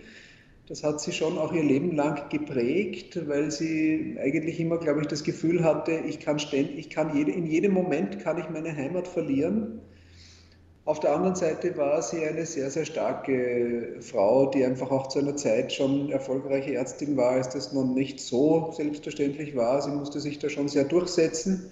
Das 0.69 0.85
hat 0.85 1.01
sie 1.01 1.11
schon 1.11 1.37
auch 1.37 1.51
ihr 1.51 1.63
Leben 1.63 1.93
lang 1.93 2.29
geprägt, 2.29 3.27
weil 3.27 3.51
sie 3.51 4.15
eigentlich 4.17 4.61
immer, 4.61 4.77
glaube 4.77 5.01
ich, 5.01 5.07
das 5.07 5.25
Gefühl 5.25 5.65
hatte, 5.65 5.91
ich 6.07 6.21
kann, 6.21 6.39
ständig, 6.39 6.77
ich 6.77 6.89
kann 6.89 7.17
jede, 7.17 7.31
in 7.31 7.45
jedem 7.45 7.73
Moment 7.73 8.19
kann 8.19 8.37
ich 8.37 8.49
meine 8.49 8.73
Heimat 8.73 9.09
verlieren. 9.09 9.81
Auf 10.83 10.99
der 10.99 11.15
anderen 11.15 11.35
Seite 11.35 11.77
war 11.77 12.01
sie 12.01 12.25
eine 12.25 12.45
sehr, 12.45 12.71
sehr 12.71 12.85
starke 12.85 13.97
Frau, 14.01 14.47
die 14.47 14.65
einfach 14.65 14.89
auch 14.89 15.07
zu 15.07 15.19
einer 15.19 15.35
Zeit 15.35 15.71
schon 15.71 16.11
erfolgreiche 16.11 16.73
Ärztin 16.73 17.15
war, 17.17 17.31
als 17.31 17.49
das 17.49 17.71
noch 17.71 17.85
nicht 17.85 18.19
so 18.19 18.71
selbstverständlich 18.75 19.55
war. 19.55 19.81
Sie 19.81 19.91
musste 19.91 20.19
sich 20.19 20.39
da 20.39 20.49
schon 20.49 20.69
sehr 20.69 20.85
durchsetzen. 20.85 21.71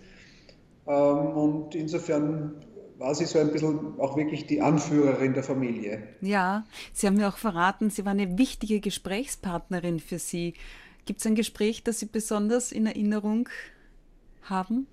Ähm, 0.88 0.94
und 0.94 1.74
insofern 1.74 2.64
war 3.00 3.16
sie 3.16 3.26
so 3.26 3.40
ein 3.40 3.52
bisschen 3.52 4.00
auch 4.00 4.16
wirklich 4.16 4.46
die 4.46 4.62
Anführerin 4.62 5.34
der 5.34 5.44
Familie. 5.44 6.04
Ja, 6.22 6.66
Sie 6.94 7.08
haben 7.08 7.16
mir 7.16 7.30
auch 7.30 7.38
verraten, 7.38 7.90
sie 7.90 8.06
war 8.06 8.12
eine 8.12 8.38
wichtige 8.38 8.80
Gesprächspartnerin 8.80 10.00
für 10.00 10.20
Sie. 10.20 10.54
Gibt 11.06 11.22
es 11.22 11.26
ein 11.26 11.36
Gespräch, 11.36 11.84
das 11.84 12.00
Sie 12.00 12.06
besonders 12.06 12.72
in 12.72 12.86
Erinnerung 12.86 13.50
haben? 14.44 14.86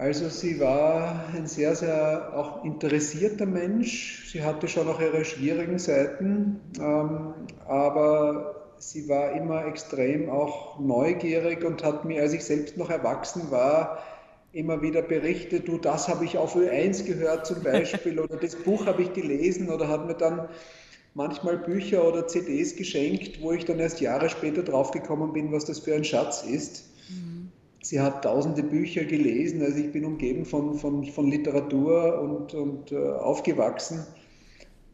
Also 0.00 0.30
sie 0.30 0.58
war 0.60 1.26
ein 1.34 1.46
sehr, 1.46 1.76
sehr 1.76 2.32
auch 2.34 2.64
interessierter 2.64 3.44
Mensch. 3.44 4.30
Sie 4.32 4.42
hatte 4.42 4.66
schon 4.66 4.88
auch 4.88 4.98
ihre 4.98 5.26
schwierigen 5.26 5.78
Seiten, 5.78 6.58
ähm, 6.80 7.34
aber 7.68 8.72
sie 8.78 9.10
war 9.10 9.32
immer 9.32 9.66
extrem 9.66 10.30
auch 10.30 10.80
neugierig 10.80 11.66
und 11.66 11.84
hat 11.84 12.06
mir, 12.06 12.22
als 12.22 12.32
ich 12.32 12.42
selbst 12.42 12.78
noch 12.78 12.88
erwachsen 12.88 13.50
war, 13.50 13.98
immer 14.54 14.80
wieder 14.80 15.02
berichtet, 15.02 15.68
du, 15.68 15.76
das 15.76 16.08
habe 16.08 16.24
ich 16.24 16.38
auf 16.38 16.56
Ö1 16.56 17.04
gehört 17.04 17.44
zum 17.44 17.62
Beispiel 17.62 18.18
oder 18.18 18.38
das 18.38 18.56
Buch 18.56 18.86
habe 18.86 19.02
ich 19.02 19.12
gelesen 19.12 19.68
oder 19.68 19.88
hat 19.88 20.06
mir 20.06 20.14
dann 20.14 20.48
manchmal 21.12 21.58
Bücher 21.58 22.08
oder 22.08 22.26
CDs 22.26 22.74
geschenkt, 22.74 23.42
wo 23.42 23.52
ich 23.52 23.66
dann 23.66 23.78
erst 23.78 24.00
Jahre 24.00 24.30
später 24.30 24.62
draufgekommen 24.62 25.34
bin, 25.34 25.52
was 25.52 25.66
das 25.66 25.80
für 25.80 25.94
ein 25.94 26.04
Schatz 26.04 26.42
ist. 26.42 26.89
Sie 27.82 28.00
hat 28.00 28.24
tausende 28.24 28.62
Bücher 28.62 29.04
gelesen, 29.04 29.62
also 29.62 29.78
ich 29.78 29.90
bin 29.90 30.04
umgeben 30.04 30.44
von, 30.44 30.74
von, 30.74 31.04
von 31.04 31.30
Literatur 31.30 32.20
und, 32.20 32.54
und 32.54 32.92
äh, 32.92 32.96
aufgewachsen. 32.96 34.06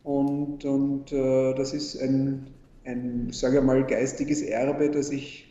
Und, 0.05 0.65
und 0.65 1.11
äh, 1.11 1.53
das 1.55 1.73
ist 1.75 2.01
ein, 2.01 2.47
ein, 2.85 3.33
sage 3.33 3.61
mal, 3.61 3.85
geistiges 3.85 4.41
Erbe, 4.41 4.89
das 4.89 5.11
ich 5.11 5.51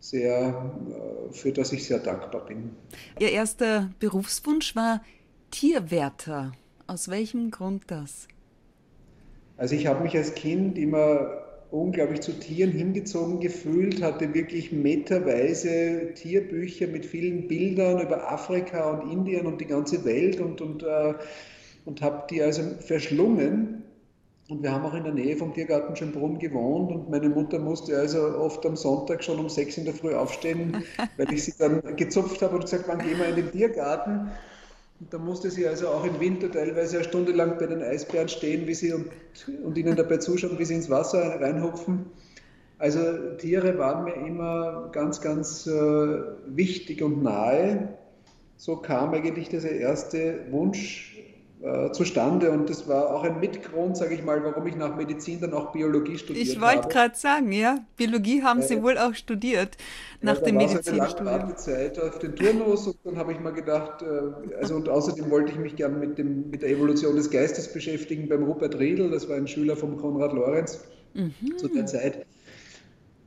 sehr, 0.00 0.72
äh, 1.28 1.32
für 1.32 1.52
das 1.52 1.72
ich 1.72 1.84
sehr 1.84 1.98
dankbar 1.98 2.46
bin. 2.46 2.70
Ihr 3.20 3.30
erster 3.30 3.90
Berufswunsch 4.00 4.74
war 4.74 5.02
Tierwärter. 5.50 6.52
Aus 6.86 7.08
welchem 7.08 7.50
Grund 7.50 7.84
das? 7.88 8.28
Also 9.58 9.74
ich 9.74 9.86
habe 9.86 10.02
mich 10.02 10.16
als 10.16 10.34
Kind 10.34 10.78
immer 10.78 11.41
unglaublich 11.72 12.20
zu 12.20 12.32
Tieren 12.32 12.70
hingezogen 12.70 13.40
gefühlt, 13.40 14.02
hatte 14.02 14.34
wirklich 14.34 14.72
meterweise 14.72 16.12
Tierbücher 16.14 16.86
mit 16.86 17.06
vielen 17.06 17.48
Bildern 17.48 18.00
über 18.00 18.30
Afrika 18.30 18.90
und 18.90 19.10
Indien 19.10 19.46
und 19.46 19.60
die 19.60 19.66
ganze 19.66 20.04
Welt 20.04 20.38
und, 20.38 20.60
und, 20.60 20.82
äh, 20.82 21.14
und 21.86 22.02
habe 22.02 22.26
die 22.30 22.42
also 22.42 22.62
verschlungen. 22.80 23.82
Und 24.48 24.62
wir 24.62 24.70
haben 24.72 24.84
auch 24.84 24.92
in 24.92 25.04
der 25.04 25.14
Nähe 25.14 25.36
vom 25.36 25.54
Tiergarten 25.54 25.96
Schönbrunn 25.96 26.38
gewohnt 26.38 26.92
und 26.92 27.08
meine 27.08 27.30
Mutter 27.30 27.58
musste 27.58 27.96
also 27.96 28.36
oft 28.36 28.66
am 28.66 28.76
Sonntag 28.76 29.24
schon 29.24 29.38
um 29.38 29.48
sechs 29.48 29.78
in 29.78 29.86
der 29.86 29.94
Früh 29.94 30.14
aufstehen, 30.14 30.84
weil 31.16 31.32
ich 31.32 31.44
sie 31.44 31.54
dann 31.58 31.96
gezupft 31.96 32.42
habe 32.42 32.56
und 32.56 32.62
gesagt, 32.62 32.84
wann 32.86 32.98
gehen 32.98 33.18
wir 33.18 33.28
in 33.28 33.36
den 33.36 33.50
Tiergarten? 33.50 34.30
Da 35.10 35.18
musste 35.18 35.50
sie 35.50 35.66
also 35.66 35.88
auch 35.88 36.04
im 36.04 36.20
Winter 36.20 36.50
teilweise 36.50 36.96
eine 36.96 37.04
Stunde 37.04 37.32
lang 37.32 37.58
bei 37.58 37.66
den 37.66 37.82
Eisbären 37.82 38.28
stehen 38.28 38.66
wie 38.66 38.74
sie 38.74 38.92
und, 38.92 39.10
und 39.64 39.76
ihnen 39.76 39.96
dabei 39.96 40.18
zuschauen, 40.18 40.58
wie 40.58 40.64
sie 40.64 40.74
ins 40.74 40.90
Wasser 40.90 41.40
reinhupfen. 41.40 42.06
Also 42.78 43.00
Tiere 43.38 43.78
waren 43.78 44.04
mir 44.04 44.14
immer 44.14 44.90
ganz, 44.92 45.20
ganz 45.20 45.66
äh, 45.66 45.72
wichtig 46.46 47.02
und 47.02 47.22
nahe. 47.22 47.96
So 48.56 48.76
kam 48.76 49.12
eigentlich 49.12 49.48
dieser 49.48 49.70
erste 49.70 50.40
Wunsch 50.50 51.11
äh, 51.62 51.92
zustande 51.92 52.50
und 52.50 52.68
das 52.68 52.88
war 52.88 53.14
auch 53.14 53.22
ein 53.22 53.38
Mitgrund, 53.38 53.96
sage 53.96 54.14
ich 54.14 54.24
mal, 54.24 54.42
warum 54.42 54.66
ich 54.66 54.74
nach 54.74 54.96
Medizin 54.96 55.40
dann 55.40 55.52
auch 55.54 55.70
Biologie 55.70 56.18
studiert 56.18 56.44
habe. 56.44 56.56
Ich 56.56 56.60
wollte 56.60 56.88
gerade 56.88 57.16
sagen, 57.16 57.52
ja, 57.52 57.78
Biologie 57.96 58.42
haben 58.42 58.62
Sie 58.62 58.82
wohl 58.82 58.98
auch 58.98 59.14
studiert 59.14 59.76
nach 60.20 60.38
ja, 60.38 60.44
dem 60.44 60.56
Medizinstudium. 60.56 61.06
Ich 61.06 61.14
hatte 61.14 61.44
eine 61.44 61.54
Zeit 61.54 62.00
auf 62.00 62.18
den 62.18 62.34
Turnus 62.34 62.88
und 62.88 62.96
dann 63.04 63.16
habe 63.16 63.30
ich 63.32 63.38
mal 63.38 63.52
gedacht, 63.52 64.02
äh, 64.02 64.54
also 64.56 64.74
und 64.74 64.88
außerdem 64.88 65.30
wollte 65.30 65.52
ich 65.52 65.58
mich 65.58 65.76
gerne 65.76 65.96
mit, 65.96 66.18
dem, 66.18 66.50
mit 66.50 66.62
der 66.62 66.70
Evolution 66.70 67.14
des 67.14 67.30
Geistes 67.30 67.72
beschäftigen 67.72 68.28
beim 68.28 68.42
Rupert 68.42 68.78
Riedl, 68.80 69.10
das 69.10 69.28
war 69.28 69.36
ein 69.36 69.46
Schüler 69.46 69.76
von 69.76 69.96
Konrad 69.96 70.32
Lorenz 70.32 70.84
mhm. 71.14 71.58
zu 71.58 71.68
der 71.68 71.86
Zeit. 71.86 72.26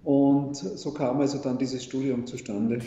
Und 0.03 0.55
so 0.55 0.91
kam 0.91 1.21
also 1.21 1.37
dann 1.37 1.57
dieses 1.57 1.83
Studium 1.85 2.27
zustande. 2.27 2.79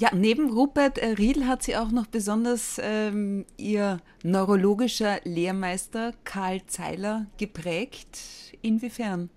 Ja, 0.00 0.10
neben 0.14 0.48
Rupert 0.50 0.98
äh, 0.98 1.06
Riedl 1.18 1.48
hat 1.48 1.64
sie 1.64 1.74
auch 1.74 1.90
noch 1.90 2.06
besonders 2.06 2.80
ähm, 2.80 3.44
ihr 3.56 3.98
neurologischer 4.22 5.18
Lehrmeister 5.24 6.12
Karl 6.22 6.60
Zeiler 6.68 7.26
geprägt. 7.36 8.16
Inwiefern? 8.62 9.28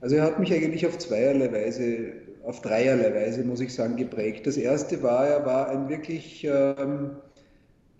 Also 0.00 0.16
er 0.16 0.24
hat 0.24 0.40
mich 0.40 0.52
eigentlich 0.52 0.84
auf 0.84 0.98
zweierlei 0.98 1.52
Weise, 1.52 2.12
auf 2.44 2.60
dreierlei 2.60 3.14
Weise, 3.14 3.44
muss 3.44 3.60
ich 3.60 3.72
sagen, 3.72 3.94
geprägt. 3.94 4.48
Das 4.48 4.56
erste 4.56 5.00
war, 5.04 5.24
er 5.24 5.46
war 5.46 5.68
ein 5.68 5.88
wirklich 5.88 6.42
ähm, 6.42 7.12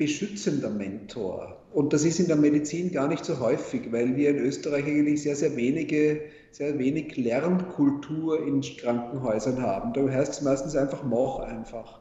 beschützender 0.01 0.71
Mentor. 0.71 1.59
Und 1.75 1.93
das 1.93 2.07
ist 2.07 2.19
in 2.21 2.27
der 2.27 2.37
Medizin 2.37 2.91
gar 2.91 3.07
nicht 3.07 3.23
so 3.23 3.39
häufig, 3.39 3.93
weil 3.93 4.17
wir 4.17 4.31
in 4.31 4.39
Österreich 4.39 4.87
eigentlich 4.87 5.23
sehr, 5.23 5.37
sehr 5.37 5.55
wenige, 5.57 6.23
sehr 6.53 6.79
wenig 6.79 7.19
Lernkultur 7.19 8.47
in 8.47 8.63
Krankenhäusern 8.63 9.61
haben. 9.61 9.93
Da 9.93 10.11
heißt 10.11 10.33
es 10.33 10.41
meistens 10.41 10.75
einfach, 10.75 11.05
mach 11.05 11.41
einfach. 11.41 12.01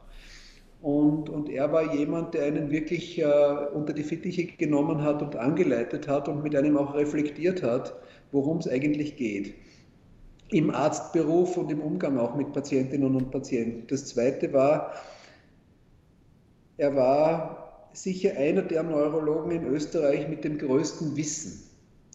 Und, 0.80 1.28
und 1.28 1.50
er 1.50 1.72
war 1.72 1.94
jemand, 1.94 2.32
der 2.32 2.44
einen 2.44 2.70
wirklich 2.70 3.18
äh, 3.18 3.24
unter 3.74 3.92
die 3.92 4.02
Fittiche 4.02 4.46
genommen 4.46 5.02
hat 5.02 5.20
und 5.20 5.36
angeleitet 5.36 6.08
hat 6.08 6.26
und 6.26 6.42
mit 6.42 6.56
einem 6.56 6.78
auch 6.78 6.94
reflektiert 6.94 7.62
hat, 7.62 7.94
worum 8.32 8.56
es 8.58 8.66
eigentlich 8.66 9.16
geht. 9.16 9.52
Im 10.48 10.70
Arztberuf 10.70 11.58
und 11.58 11.70
im 11.70 11.82
Umgang 11.82 12.18
auch 12.18 12.34
mit 12.34 12.54
Patientinnen 12.54 13.14
und 13.14 13.30
Patienten. 13.30 13.86
Das 13.88 14.06
zweite 14.06 14.54
war, 14.54 14.94
er 16.78 16.96
war 16.96 17.59
sicher 17.92 18.36
einer 18.36 18.62
der 18.62 18.82
Neurologen 18.82 19.50
in 19.50 19.66
Österreich 19.66 20.28
mit 20.28 20.44
dem 20.44 20.58
größten 20.58 21.16
Wissen. 21.16 21.70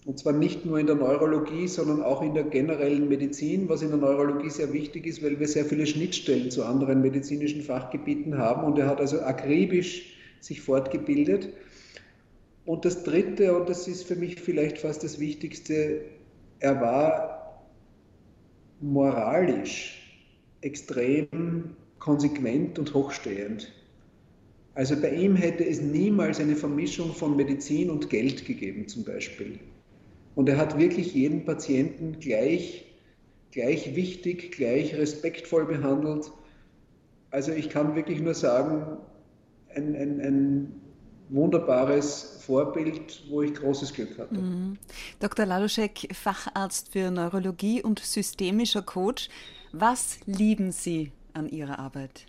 Und 0.05 0.19
zwar 0.19 0.33
nicht 0.33 0.65
nur 0.65 0.77
in 0.77 0.85
der 0.85 0.95
Neurologie, 0.95 1.67
sondern 1.67 2.03
auch 2.03 2.21
in 2.21 2.35
der 2.35 2.43
generellen 2.43 3.09
Medizin, 3.09 3.67
was 3.69 3.81
in 3.81 3.89
der 3.89 3.97
Neurologie 3.97 4.51
sehr 4.51 4.71
wichtig 4.71 5.07
ist, 5.07 5.23
weil 5.23 5.39
wir 5.39 5.47
sehr 5.47 5.65
viele 5.65 5.87
Schnittstellen 5.87 6.51
zu 6.51 6.63
anderen 6.63 7.01
medizinischen 7.01 7.63
Fachgebieten 7.63 8.37
haben. 8.37 8.63
Und 8.63 8.77
er 8.77 8.85
hat 8.87 8.99
also 8.99 9.21
akribisch 9.21 10.15
sich 10.41 10.61
fortgebildet. 10.61 11.49
Und 12.65 12.85
das 12.85 13.03
Dritte, 13.03 13.57
und 13.57 13.67
das 13.67 13.87
ist 13.87 14.03
für 14.03 14.15
mich 14.15 14.39
vielleicht 14.39 14.77
fast 14.77 15.03
das 15.03 15.19
Wichtigste, 15.19 16.01
er 16.59 16.79
war 16.81 17.65
moralisch 18.79 20.01
extrem 20.61 21.75
konsequent 21.97 22.77
und 22.77 22.93
hochstehend. 22.93 23.71
Also 24.75 24.99
bei 24.99 25.11
ihm 25.11 25.35
hätte 25.35 25.65
es 25.65 25.81
niemals 25.81 26.39
eine 26.39 26.55
Vermischung 26.55 27.13
von 27.13 27.35
Medizin 27.35 27.89
und 27.89 28.09
Geld 28.09 28.45
gegeben 28.45 28.87
zum 28.87 29.05
Beispiel. 29.05 29.57
Und 30.35 30.49
er 30.49 30.57
hat 30.57 30.77
wirklich 30.77 31.13
jeden 31.13 31.45
Patienten 31.45 32.19
gleich, 32.19 32.85
gleich 33.51 33.95
wichtig, 33.95 34.51
gleich 34.51 34.93
respektvoll 34.95 35.65
behandelt. 35.65 36.29
Also 37.31 37.53
ich 37.53 37.69
kann 37.69 37.95
wirklich 37.95 38.19
nur 38.19 38.33
sagen, 38.33 38.97
ein, 39.73 39.95
ein, 39.95 40.19
ein 40.19 40.81
wunderbares 41.29 42.41
Vorbild, 42.45 43.23
wo 43.29 43.41
ich 43.41 43.53
großes 43.53 43.93
Glück 43.93 44.17
hatte. 44.17 44.35
Mhm. 44.35 44.77
Dr. 45.21 45.45
Laluschek, 45.45 46.09
Facharzt 46.13 46.91
für 46.91 47.11
Neurologie 47.11 47.81
und 47.81 47.99
systemischer 47.99 48.81
Coach. 48.81 49.29
Was 49.71 50.19
lieben 50.25 50.71
Sie 50.71 51.13
an 51.33 51.47
Ihrer 51.47 51.79
Arbeit? 51.79 52.25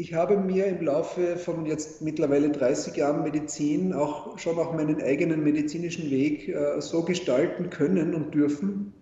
Ich 0.00 0.14
habe 0.14 0.38
mir 0.38 0.64
im 0.66 0.82
Laufe 0.82 1.36
von 1.36 1.66
jetzt 1.66 2.00
mittlerweile 2.00 2.48
30 2.48 2.96
Jahren 2.96 3.22
Medizin 3.22 3.92
auch 3.92 4.38
schon 4.38 4.58
auch 4.58 4.72
meinen 4.72 5.02
eigenen 5.02 5.44
medizinischen 5.44 6.10
Weg 6.10 6.48
äh, 6.48 6.80
so 6.80 7.02
gestalten 7.02 7.68
können 7.68 8.14
und 8.14 8.34
dürfen, 8.34 8.94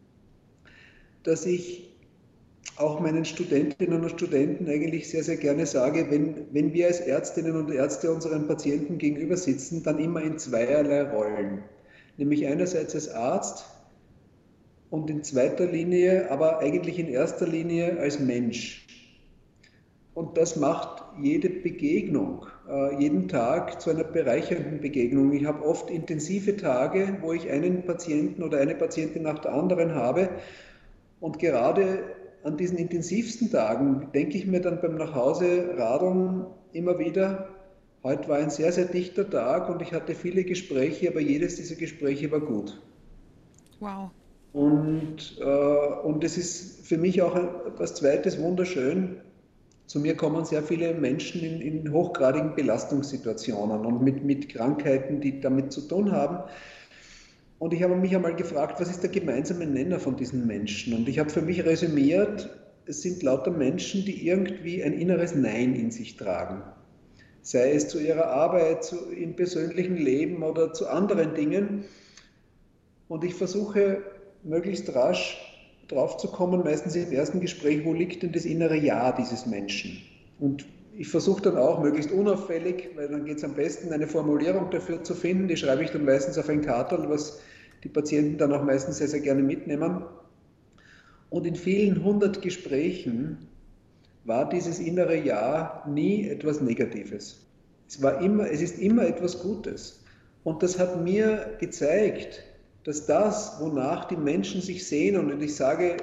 dass 1.23 1.47
ich 1.47 1.95
auch 2.77 2.99
meinen 2.99 3.25
Studentinnen 3.25 4.03
und 4.03 4.11
Studenten 4.11 4.69
eigentlich 4.69 5.09
sehr, 5.09 5.23
sehr 5.23 5.37
gerne 5.37 5.67
sage, 5.67 6.11
wenn, 6.11 6.47
wenn 6.53 6.73
wir 6.73 6.89
als 6.89 6.99
Ärztinnen 6.99 7.55
und 7.55 7.71
Ärzte 7.71 8.11
unseren 8.11 8.49
Patienten 8.49 8.99
gegenüber 8.99 9.37
sitzen, 9.37 9.85
dann 9.85 10.01
immer 10.01 10.23
in 10.23 10.37
zweierlei 10.39 11.03
Rollen. 11.03 11.63
Nämlich 12.17 12.45
einerseits 12.45 12.97
als 12.97 13.09
Arzt 13.09 13.65
und 14.91 15.11
in 15.11 15.23
zweiter 15.23 15.67
Linie, 15.67 16.29
aber 16.31 16.59
eigentlich 16.59 16.99
in 16.99 17.07
erster 17.07 17.47
Linie 17.47 18.01
als 18.01 18.19
Mensch. 18.19 18.88
Und 20.19 20.37
das 20.37 20.57
macht 20.57 21.05
jede 21.23 21.49
Begegnung, 21.49 22.45
äh, 22.69 23.01
jeden 23.01 23.29
Tag 23.29 23.81
zu 23.81 23.91
einer 23.91 24.03
bereichernden 24.03 24.81
Begegnung. 24.81 25.33
Ich 25.33 25.45
habe 25.45 25.65
oft 25.65 25.91
intensive 25.91 26.57
Tage, 26.57 27.19
wo 27.21 27.33
ich 27.33 27.49
einen 27.49 27.85
Patienten 27.85 28.43
oder 28.43 28.59
eine 28.59 28.75
Patientin 28.75 29.23
nach 29.23 29.39
der 29.39 29.53
anderen 29.55 29.95
habe. 29.95 30.29
Und 31.21 31.39
gerade 31.39 32.01
an 32.43 32.57
diesen 32.57 32.79
intensivsten 32.79 33.53
Tagen 33.53 34.09
denke 34.13 34.37
ich 34.37 34.45
mir 34.49 34.61
dann 34.61 34.81
beim 34.81 34.97
Nachhause 34.97 35.77
radeln 35.79 36.47
immer 36.73 36.99
wieder, 36.99 37.51
heute 38.03 38.29
war 38.29 38.39
ein 38.39 38.51
sehr, 38.51 38.73
sehr 38.73 38.87
dichter 38.87 39.31
Tag 39.31 39.71
und 39.71 39.83
ich 39.83 39.93
hatte 39.93 40.17
viele 40.17 40.43
Gespräche, 40.43 41.11
aber 41.11 41.21
jedes 41.21 41.55
dieser 41.55 41.77
Gespräche 41.77 42.29
war 42.33 42.41
gut. 42.41 42.83
Wow. 43.79 44.11
Und, 44.53 45.39
äh, 45.41 45.45
und 45.45 46.25
es 46.25 46.37
ist 46.37 46.89
für 46.89 46.99
mich 46.99 47.23
auch 47.23 47.37
etwas 47.69 47.95
Zweites 47.95 48.41
wunderschön, 48.43 49.21
zu 49.89 50.01
mir 50.01 50.17
kommen 50.17 50.45
sehr 50.45 50.63
viele 50.63 50.93
Menschen 50.93 51.43
in, 51.43 51.63
in 51.63 51.93
hochgradigen 51.93 52.55
Belastungssituationen 52.55 53.87
und 53.87 54.03
mit, 54.03 54.23
mit 54.23 54.51
Krankheiten, 54.51 55.23
die 55.23 55.41
damit 55.41 55.73
zu 55.73 55.81
tun 55.81 56.13
haben. 56.13 56.41
Und 57.59 57.73
ich 57.73 57.83
habe 57.83 57.97
mich 57.97 58.15
einmal 58.15 58.37
gefragt, 58.37 58.81
was 58.81 58.91
ist 58.91 59.03
der 59.03 59.11
gemeinsame 59.11 59.67
Nenner 59.67 59.99
von 59.99 60.15
diesen 60.15 60.47
Menschen? 60.47 60.95
Und 60.95 61.09
ich 61.09 61.19
habe 61.19 61.31
für 61.31 61.41
mich 61.41 61.65
resümiert, 61.65 62.51
es 62.85 63.01
sind 63.01 63.23
lauter 63.23 63.51
Menschen, 63.51 64.05
die 64.05 64.27
irgendwie 64.29 64.85
ein 64.85 64.93
inneres 64.93 65.35
Nein 65.35 65.75
in 65.75 65.91
sich 65.91 66.17
tragen. 66.17 66.63
Sei 67.41 67.73
es 67.73 67.89
zu 67.89 67.99
ihrer 67.99 68.27
Arbeit, 68.27 68.85
zu, 68.85 69.11
im 69.11 69.37
persönlichen 69.37 69.97
Leben 69.97 70.43
oder 70.43 70.75
zu 70.75 70.87
anderen 70.89 71.35
Dingen. 71.35 71.85
Und 73.09 73.25
ich 73.25 73.35
versuche 73.35 74.03
möglichst 74.45 74.95
rasch 74.95 75.48
drauf 75.89 76.19
zu 76.19 76.29
kommen, 76.29 76.63
meistens 76.63 76.95
im 76.95 77.13
ersten 77.13 77.41
Gespräch, 77.41 77.85
wo 77.85 77.93
liegt 77.93 78.23
denn 78.23 78.33
das 78.33 78.45
innere 78.45 78.77
Ja 78.77 79.13
dieses 79.13 79.47
Menschen? 79.47 80.01
Und 80.39 80.67
ich 80.95 81.09
versuche 81.09 81.43
dann 81.43 81.57
auch 81.57 81.81
möglichst 81.81 82.13
unauffällig, 82.13 82.91
weil 82.97 83.09
dann 83.09 83.25
geht 83.25 83.39
es 83.39 83.45
am 83.45 83.55
besten, 83.55 83.93
eine 83.93 84.07
Formulierung 84.07 84.71
dafür 84.71 85.03
zu 85.03 85.15
finden. 85.15 85.49
Die 85.49 85.57
schreibe 85.57 85.85
ich 85.85 85.91
dann 85.91 86.05
meistens 86.05 86.39
auf 86.39 86.49
ein 86.49 86.61
Kartel, 86.61 87.09
was 87.09 87.41
die 87.85 87.89
Patienten 87.89 88.39
dann 88.39 88.53
auch 88.53 88.65
meistens 88.65 88.99
sehr, 88.99 89.09
sehr 89.09 89.21
gerne 89.21 89.43
mitnehmen. 89.43 90.03
Und 91.31 91.47
in 91.47 91.55
vielen 91.55 92.03
hundert 92.03 92.43
Gesprächen 92.43 93.49
war 94.25 94.49
dieses 94.49 94.79
innere 94.79 95.17
Ja 95.17 95.85
nie 95.89 96.29
etwas 96.29 96.61
Negatives. 96.61 97.47
Es, 97.89 98.03
war 98.03 98.21
immer, 98.21 98.51
es 98.51 98.61
ist 98.61 98.79
immer 98.79 99.07
etwas 99.07 99.41
Gutes. 99.41 100.05
Und 100.45 100.63
das 100.63 100.79
hat 100.79 101.03
mir 101.03 101.57
gezeigt, 101.61 102.43
dass 102.85 103.07
das, 103.07 103.61
wonach 103.61 104.07
die 104.07 104.17
Menschen 104.17 104.61
sich 104.61 104.87
sehnen, 104.87 105.31
und 105.31 105.43
ich 105.43 105.57
sage, 105.57 105.97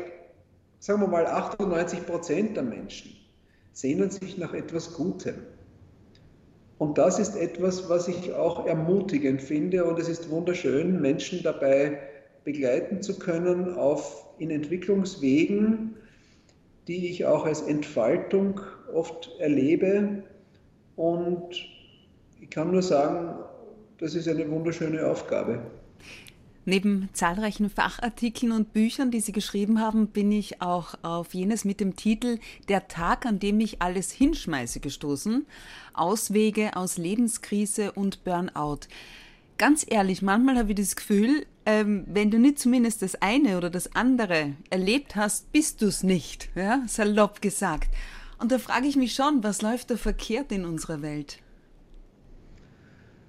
sagen 0.80 1.02
wir 1.02 1.08
mal 1.08 1.26
98 1.26 2.06
Prozent 2.06 2.56
der 2.56 2.64
Menschen, 2.64 3.12
sehnen 3.74 4.10
sich 4.10 4.38
nach 4.38 4.54
etwas 4.54 4.94
Gutem. 4.94 5.36
Und 6.78 6.98
das 6.98 7.20
ist 7.20 7.36
etwas, 7.36 7.90
was 7.90 8.08
ich 8.08 8.34
auch 8.34 8.66
ermutigend 8.66 9.42
finde 9.42 9.86
und 9.86 9.98
es 9.98 10.10
ist 10.10 10.30
wunderschön, 10.30 11.02
Menschen 11.02 11.42
dabei 11.42 12.00
begleiten 12.44 13.02
zu 13.02 13.18
können 13.18 13.76
auf, 13.76 14.26
in 14.38 14.52
Entwicklungswegen, 14.52 15.96
die 16.88 17.08
ich 17.10 17.26
auch 17.26 17.46
als 17.46 17.62
Entfaltung 17.62 18.60
oft 18.94 19.32
erlebe. 19.40 20.24
Und 20.96 21.56
ich 22.42 22.50
kann 22.50 22.72
nur 22.72 22.82
sagen, 22.82 23.40
das 23.98 24.14
ist 24.14 24.28
eine 24.28 24.50
wunderschöne 24.52 25.08
Aufgabe. 25.08 25.60
Neben 26.66 27.10
zahlreichen 27.14 27.70
Fachartikeln 27.70 28.52
und 28.52 28.74
Büchern, 28.74 29.12
die 29.12 29.20
Sie 29.20 29.32
geschrieben 29.32 29.80
haben, 29.80 30.08
bin 30.08 30.32
ich 30.32 30.64
auch 30.64 30.96
auf 31.04 31.36
jenes 31.36 31.64
mit 31.64 31.80
dem 31.80 31.96
Titel 31.96 32.40
Der 32.68 32.88
Tag, 32.88 33.28
an 33.28 33.38
dem 33.38 33.60
ich 33.60 33.84
alles 33.84 34.12
hinschmeiße 34.12 34.80
gestoßen. 34.80 35.46
Auswege 35.94 36.76
aus 36.76 36.98
Lebenskrise 36.98 37.92
und 37.92 38.24
Burnout. 38.24 38.80
Ganz 39.60 39.86
ehrlich, 39.88 40.24
manchmal 40.24 40.58
habe 40.58 40.72
ich 40.72 40.78
das 40.78 40.96
Gefühl, 40.96 41.46
ähm, 41.68 42.04
wenn 42.08 42.32
du 42.32 42.40
nicht 42.40 42.60
zumindest 42.60 43.04
das 43.04 43.16
eine 43.22 43.58
oder 43.58 43.70
das 43.70 43.96
andere 43.96 44.56
erlebt 44.72 45.16
hast, 45.16 45.52
bist 45.52 45.84
du 45.84 45.86
es 45.86 46.02
nicht, 46.02 46.50
ja? 46.56 46.84
salopp 46.88 47.42
gesagt. 47.42 47.90
Und 48.40 48.52
da 48.52 48.58
frage 48.58 48.88
ich 48.88 48.96
mich 48.96 49.14
schon, 49.14 49.44
was 49.44 49.62
läuft 49.62 49.92
da 49.92 49.98
verkehrt 49.98 50.52
in 50.52 50.66
unserer 50.66 51.02
Welt? 51.02 51.40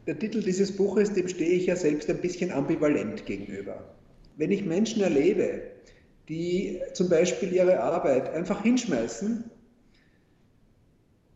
Der 0.06 0.18
Titel 0.18 0.40
dieses 0.40 0.76
Buches, 0.76 1.12
dem 1.14 1.26
stehe 1.26 1.50
ich 1.50 1.66
ja 1.66 1.74
selbst 1.74 2.08
ein 2.08 2.20
bisschen 2.20 2.52
ambivalent 2.52 3.26
gegenüber. 3.26 3.82
Wenn 4.36 4.52
ich 4.52 4.64
Menschen 4.64 5.02
erlebe, 5.02 5.62
die 6.28 6.80
zum 6.92 7.08
Beispiel 7.08 7.52
ihre 7.52 7.80
Arbeit 7.80 8.32
einfach 8.32 8.62
hinschmeißen 8.62 9.44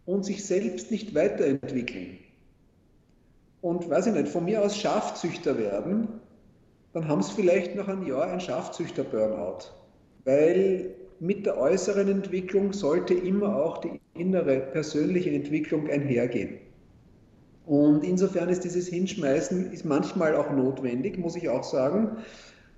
und 0.06 0.24
sich 0.24 0.44
selbst 0.44 0.90
nicht 0.90 1.14
weiterentwickeln 1.14 2.18
und, 3.60 3.88
weiß 3.90 4.06
ich 4.06 4.14
nicht, 4.14 4.28
von 4.28 4.44
mir 4.44 4.62
aus 4.62 4.76
Schafzüchter 4.76 5.58
werden, 5.58 6.08
dann 6.92 7.08
haben 7.08 7.22
sie 7.22 7.32
vielleicht 7.32 7.74
nach 7.74 7.88
einem 7.88 8.06
Jahr 8.06 8.30
ein 8.30 8.40
Schafzüchter-Burnout. 8.40 9.66
Weil 10.24 10.94
mit 11.18 11.44
der 11.44 11.58
äußeren 11.58 12.08
Entwicklung 12.08 12.72
sollte 12.72 13.14
immer 13.14 13.56
auch 13.56 13.78
die 13.78 14.00
innere 14.14 14.60
persönliche 14.60 15.30
Entwicklung 15.30 15.88
einhergehen. 15.88 16.58
Und 17.66 18.04
insofern 18.04 18.48
ist 18.48 18.64
dieses 18.64 18.88
Hinschmeißen 18.88 19.72
ist 19.72 19.84
manchmal 19.84 20.34
auch 20.34 20.50
notwendig, 20.50 21.18
muss 21.18 21.36
ich 21.36 21.48
auch 21.48 21.64
sagen. 21.64 22.16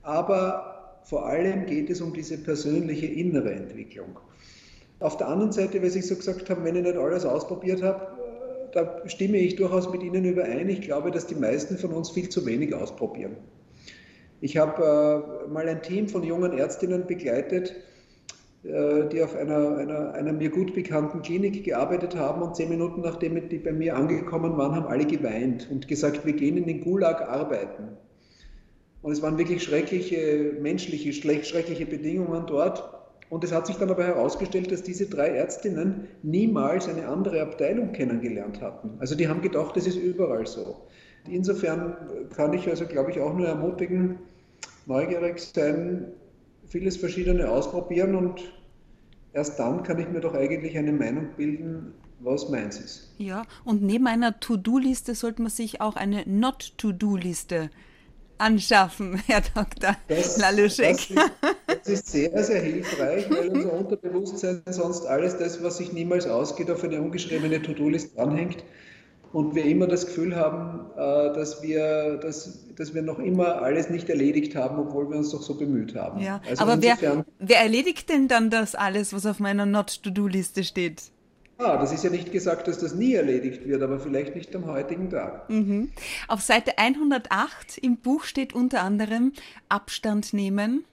Aber 0.02 1.00
vor 1.04 1.26
allem 1.26 1.66
geht 1.66 1.90
es 1.90 2.00
um 2.00 2.12
diese 2.12 2.38
persönliche 2.38 3.06
innere 3.06 3.52
Entwicklung. 3.52 4.18
Auf 5.00 5.16
der 5.16 5.28
anderen 5.28 5.52
Seite, 5.52 5.83
was 5.83 5.96
ich 5.96 6.06
so 6.06 6.16
gesagt 6.16 6.48
habe, 6.50 6.64
wenn 6.64 6.76
ich 6.76 6.83
nicht 6.83 6.96
alles 6.96 7.24
ausprobiert 7.24 7.83
habe, 7.83 8.06
da 8.72 9.02
stimme 9.06 9.38
ich 9.38 9.56
durchaus 9.56 9.90
mit 9.90 10.02
Ihnen 10.02 10.24
überein. 10.24 10.68
Ich 10.68 10.80
glaube, 10.80 11.11
dass 11.11 11.26
die 11.26 11.35
meisten 11.35 11.76
von 11.76 11.92
uns 11.92 12.11
viel 12.11 12.28
zu 12.28 12.46
wenig 12.46 12.74
ausprobieren. 12.74 13.37
Ich 14.40 14.56
habe 14.56 15.44
äh, 15.46 15.48
mal 15.52 15.68
ein 15.68 15.83
Team 15.83 16.09
von 16.09 16.22
jungen 16.22 16.56
Ärztinnen 16.56 17.06
begleitet, 17.06 17.70
äh, 17.70 17.91
die 18.64 19.22
auf 19.22 19.35
einer, 19.35 19.77
einer, 19.77 20.14
einer, 20.14 20.33
mir 20.33 20.48
gut 20.48 20.72
bekannten 20.72 21.20
Klinik 21.22 21.64
gearbeitet 21.64 22.14
haben 22.14 22.42
und 22.42 22.55
zehn 22.55 22.68
Minuten 22.68 23.01
nachdem 23.01 23.48
die 23.48 23.59
bei 23.59 23.72
mir 23.72 23.96
angekommen 23.96 24.57
waren, 24.57 24.77
haben 24.77 24.87
alle 24.87 25.05
geweint 25.05 25.68
und 25.68 25.88
gesagt, 25.88 26.25
wir 26.25 26.33
gehen 26.33 26.57
in 26.57 26.66
den 26.66 26.81
Gulag 26.81 27.22
arbeiten. 27.22 27.96
Und 29.03 29.11
es 29.11 29.20
waren 29.20 29.37
wirklich 29.37 29.64
schreckliche, 29.64 30.55
menschliche, 30.61 31.12
schreckliche 31.12 31.87
Bedingungen 31.87 32.46
dort. 32.46 32.85
Und 33.31 33.42
es 33.42 33.53
hat 33.53 33.66
sich 33.66 33.77
dann 33.77 33.90
aber 33.90 34.05
herausgestellt, 34.05 34.70
dass 34.70 34.83
diese 34.83 35.07
drei 35.07 35.29
Ärztinnen 35.29 36.07
niemals 36.22 36.88
eine 36.88 37.09
andere 37.09 37.42
Abteilung 37.42 37.92
kennengelernt 37.92 38.61
hatten. 38.61 38.92
Also 39.01 39.16
die 39.16 39.27
haben 39.27 39.42
gedacht, 39.42 39.77
das 39.77 39.87
ist 39.87 39.96
überall 39.96 40.46
so. 40.46 40.87
Insofern 41.29 41.96
kann 42.37 42.53
ich 42.53 42.68
also, 42.68 42.87
glaube 42.87 43.11
ich, 43.11 43.20
auch 43.20 43.35
nur 43.35 43.48
ermutigen, 43.48 44.18
neugierig 44.87 45.40
sein, 45.40 46.12
vieles 46.72 46.96
Verschiedene 46.96 47.48
ausprobieren 47.50 48.14
und 48.14 48.40
erst 49.35 49.58
dann 49.58 49.82
kann 49.82 49.98
ich 49.98 50.08
mir 50.08 50.20
doch 50.20 50.35
eigentlich 50.35 50.76
eine 50.76 50.92
Meinung 50.92 51.28
bilden, 51.37 51.92
was 52.20 52.48
meins 52.48 52.80
ist. 52.80 53.14
Ja, 53.18 53.44
und 53.64 53.82
neben 53.82 54.06
einer 54.06 54.40
To-Do-Liste 54.40 55.14
sollte 55.14 55.42
man 55.42 55.50
sich 55.50 55.82
auch 55.82 55.96
eine 55.96 56.22
Not-To-Do-Liste 56.26 57.70
anschaffen, 58.38 59.22
Herr 59.26 59.42
Dr. 59.54 59.96
Das, 60.08 60.38
Laluschek. 60.38 60.96
Das, 61.14 61.30
das 61.66 61.88
ist 61.88 62.06
sehr, 62.08 62.42
sehr 62.42 62.62
hilfreich, 62.62 63.30
weil 63.30 63.50
unser 63.50 63.72
Unterbewusstsein 63.74 64.62
sonst 64.70 65.04
alles 65.04 65.37
das, 65.37 65.62
was 65.62 65.76
sich 65.76 65.92
niemals 65.92 66.26
ausgeht, 66.26 66.70
auf 66.70 66.82
eine 66.82 67.02
ungeschriebene 67.02 67.61
To-Do-Liste 67.61 68.16
dranhängt 68.16 68.64
und 69.32 69.54
wir 69.54 69.64
immer 69.64 69.86
das 69.86 70.06
Gefühl 70.06 70.36
haben, 70.36 70.90
äh, 70.96 71.34
dass 71.34 71.62
wir, 71.62 72.18
dass, 72.18 72.74
dass 72.74 72.94
wir 72.94 73.02
noch 73.02 73.18
immer 73.18 73.62
alles 73.62 73.90
nicht 73.90 74.08
erledigt 74.08 74.54
haben, 74.54 74.78
obwohl 74.78 75.08
wir 75.10 75.16
uns 75.16 75.30
doch 75.30 75.42
so 75.42 75.54
bemüht 75.54 75.94
haben. 75.94 76.20
Ja, 76.20 76.40
also 76.48 76.62
aber 76.62 76.82
wer, 76.82 77.24
wer 77.38 77.60
erledigt 77.60 78.08
denn 78.08 78.28
dann 78.28 78.50
das 78.50 78.74
alles, 78.74 79.12
was 79.12 79.26
auf 79.26 79.38
meiner 79.40 79.66
Not-to-Do-Liste 79.66 80.64
steht? 80.64 81.02
Ah, 81.58 81.76
das 81.76 81.92
ist 81.92 82.02
ja 82.02 82.10
nicht 82.10 82.32
gesagt, 82.32 82.66
dass 82.66 82.78
das 82.78 82.94
nie 82.94 83.14
erledigt 83.14 83.66
wird, 83.66 83.82
aber 83.82 84.00
vielleicht 84.00 84.34
nicht 84.34 84.54
am 84.56 84.66
heutigen 84.66 85.10
Tag. 85.10 85.48
Mhm. 85.48 85.92
Auf 86.26 86.40
Seite 86.40 86.78
108 86.78 87.78
im 87.80 87.98
Buch 87.98 88.24
steht 88.24 88.52
unter 88.52 88.82
anderem 88.82 89.32
Abstand 89.68 90.32
nehmen, 90.32 90.84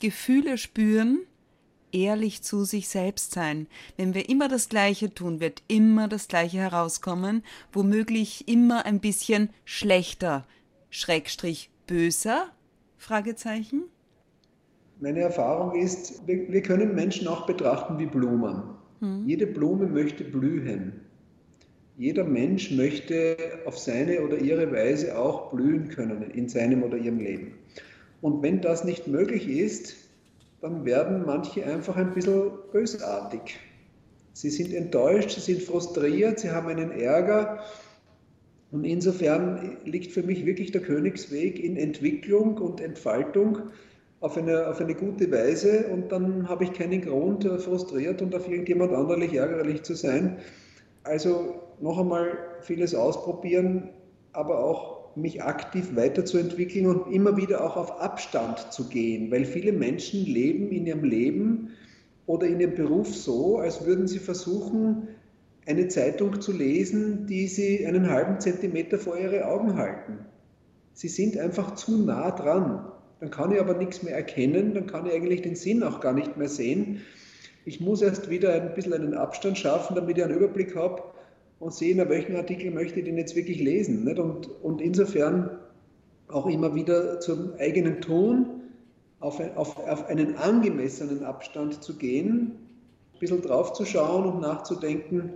Gefühle 0.00 0.56
spüren, 0.56 1.20
ehrlich 1.94 2.42
zu 2.42 2.64
sich 2.64 2.88
selbst 2.88 3.32
sein. 3.32 3.66
Wenn 3.96 4.14
wir 4.14 4.28
immer 4.28 4.48
das 4.48 4.68
Gleiche 4.68 5.14
tun, 5.14 5.40
wird 5.40 5.62
immer 5.68 6.08
das 6.08 6.28
Gleiche 6.28 6.58
herauskommen, 6.58 7.42
womöglich 7.72 8.48
immer 8.48 8.84
ein 8.84 9.00
bisschen 9.00 9.50
schlechter, 9.64 10.46
Schrägstrich 10.90 11.70
böser? 11.86 12.48
Fragezeichen. 12.98 13.84
Meine 15.00 15.20
Erfahrung 15.20 15.78
ist, 15.78 16.26
wir, 16.26 16.50
wir 16.50 16.62
können 16.62 16.94
Menschen 16.94 17.28
auch 17.28 17.46
betrachten 17.46 17.98
wie 17.98 18.06
Blumen. 18.06 18.62
Hm. 19.00 19.26
Jede 19.26 19.46
Blume 19.46 19.86
möchte 19.86 20.24
blühen. 20.24 21.00
Jeder 21.96 22.24
Mensch 22.24 22.70
möchte 22.70 23.36
auf 23.66 23.78
seine 23.78 24.22
oder 24.22 24.38
ihre 24.38 24.72
Weise 24.72 25.16
auch 25.16 25.52
blühen 25.52 25.88
können 25.88 26.30
in 26.30 26.48
seinem 26.48 26.82
oder 26.82 26.96
ihrem 26.96 27.18
Leben. 27.18 27.52
Und 28.20 28.42
wenn 28.42 28.60
das 28.60 28.84
nicht 28.84 29.06
möglich 29.06 29.48
ist, 29.48 30.03
dann 30.64 30.86
werden 30.86 31.24
manche 31.26 31.62
einfach 31.66 31.94
ein 31.96 32.14
bisschen 32.14 32.52
bösartig. 32.72 33.58
Sie 34.32 34.48
sind 34.48 34.72
enttäuscht, 34.72 35.32
sie 35.32 35.40
sind 35.40 35.60
frustriert, 35.62 36.40
sie 36.40 36.52
haben 36.52 36.68
einen 36.68 36.90
Ärger. 36.90 37.60
Und 38.70 38.84
insofern 38.84 39.76
liegt 39.84 40.12
für 40.12 40.22
mich 40.22 40.46
wirklich 40.46 40.72
der 40.72 40.80
Königsweg 40.80 41.62
in 41.62 41.76
Entwicklung 41.76 42.56
und 42.56 42.80
Entfaltung 42.80 43.58
auf 44.20 44.38
eine, 44.38 44.66
auf 44.66 44.80
eine 44.80 44.94
gute 44.94 45.30
Weise. 45.30 45.86
Und 45.88 46.10
dann 46.10 46.48
habe 46.48 46.64
ich 46.64 46.72
keinen 46.72 47.02
Grund, 47.02 47.44
frustriert 47.44 48.22
und 48.22 48.34
auf 48.34 48.48
irgendjemand 48.48 48.94
anderlich 48.94 49.34
ärgerlich 49.34 49.82
zu 49.82 49.92
sein. 49.92 50.38
Also 51.02 51.60
noch 51.78 51.98
einmal 51.98 52.38
vieles 52.62 52.94
ausprobieren, 52.94 53.90
aber 54.32 54.64
auch 54.64 55.03
mich 55.16 55.42
aktiv 55.42 55.94
weiterzuentwickeln 55.94 56.86
und 56.86 57.12
immer 57.12 57.36
wieder 57.36 57.64
auch 57.64 57.76
auf 57.76 58.00
Abstand 58.00 58.72
zu 58.72 58.88
gehen, 58.88 59.30
weil 59.30 59.44
viele 59.44 59.72
Menschen 59.72 60.24
leben 60.24 60.70
in 60.70 60.86
ihrem 60.86 61.04
Leben 61.04 61.70
oder 62.26 62.46
in 62.46 62.60
ihrem 62.60 62.74
Beruf 62.74 63.14
so, 63.14 63.58
als 63.58 63.84
würden 63.86 64.08
sie 64.08 64.18
versuchen, 64.18 65.08
eine 65.66 65.88
Zeitung 65.88 66.40
zu 66.40 66.52
lesen, 66.52 67.26
die 67.26 67.48
sie 67.48 67.86
einen 67.86 68.10
halben 68.10 68.40
Zentimeter 68.40 68.98
vor 68.98 69.16
ihre 69.16 69.46
Augen 69.46 69.76
halten. 69.76 70.18
Sie 70.92 71.08
sind 71.08 71.38
einfach 71.38 71.74
zu 71.74 72.04
nah 72.04 72.30
dran. 72.30 72.86
Dann 73.20 73.30
kann 73.30 73.52
ich 73.52 73.60
aber 73.60 73.74
nichts 73.74 74.02
mehr 74.02 74.14
erkennen, 74.14 74.74
dann 74.74 74.86
kann 74.86 75.06
ich 75.06 75.12
eigentlich 75.12 75.42
den 75.42 75.56
Sinn 75.56 75.82
auch 75.82 76.00
gar 76.00 76.12
nicht 76.12 76.36
mehr 76.36 76.48
sehen. 76.48 77.00
Ich 77.64 77.80
muss 77.80 78.02
erst 78.02 78.28
wieder 78.28 78.52
ein 78.52 78.74
bisschen 78.74 78.92
einen 78.92 79.14
Abstand 79.14 79.56
schaffen, 79.56 79.94
damit 79.96 80.18
ich 80.18 80.24
einen 80.24 80.36
Überblick 80.36 80.76
habe 80.76 81.02
und 81.64 81.72
sehen, 81.72 81.96
welchen 82.10 82.36
Artikel 82.36 82.70
möchte 82.70 82.98
ich 82.98 83.06
denn 83.06 83.16
jetzt 83.16 83.36
wirklich 83.36 83.58
lesen. 83.58 84.04
Nicht? 84.04 84.18
Und, 84.18 84.50
und 84.62 84.82
insofern 84.82 85.48
auch 86.28 86.46
immer 86.46 86.74
wieder 86.74 87.20
zum 87.20 87.54
eigenen 87.58 88.02
Tun 88.02 88.46
auf, 89.18 89.40
auf, 89.56 89.78
auf 89.78 90.06
einen 90.06 90.36
angemessenen 90.36 91.24
Abstand 91.24 91.82
zu 91.82 91.96
gehen, 91.96 92.52
ein 93.14 93.18
bisschen 93.18 93.40
drauf 93.40 93.72
zu 93.72 93.86
schauen 93.86 94.26
und 94.26 94.42
nachzudenken, 94.42 95.30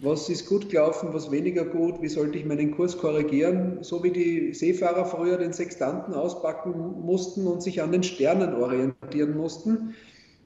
was 0.00 0.30
ist 0.30 0.48
gut 0.48 0.70
gelaufen, 0.70 1.10
was 1.12 1.30
weniger 1.30 1.66
gut, 1.66 2.00
wie 2.00 2.08
sollte 2.08 2.38
ich 2.38 2.46
meinen 2.46 2.74
Kurs 2.74 2.96
korrigieren, 2.96 3.78
so 3.82 4.02
wie 4.02 4.10
die 4.10 4.54
Seefahrer 4.54 5.04
früher 5.04 5.36
den 5.36 5.52
Sextanten 5.52 6.14
auspacken 6.14 7.02
mussten 7.02 7.46
und 7.46 7.62
sich 7.62 7.82
an 7.82 7.92
den 7.92 8.02
Sternen 8.02 8.54
orientieren 8.54 9.36
mussten 9.36 9.94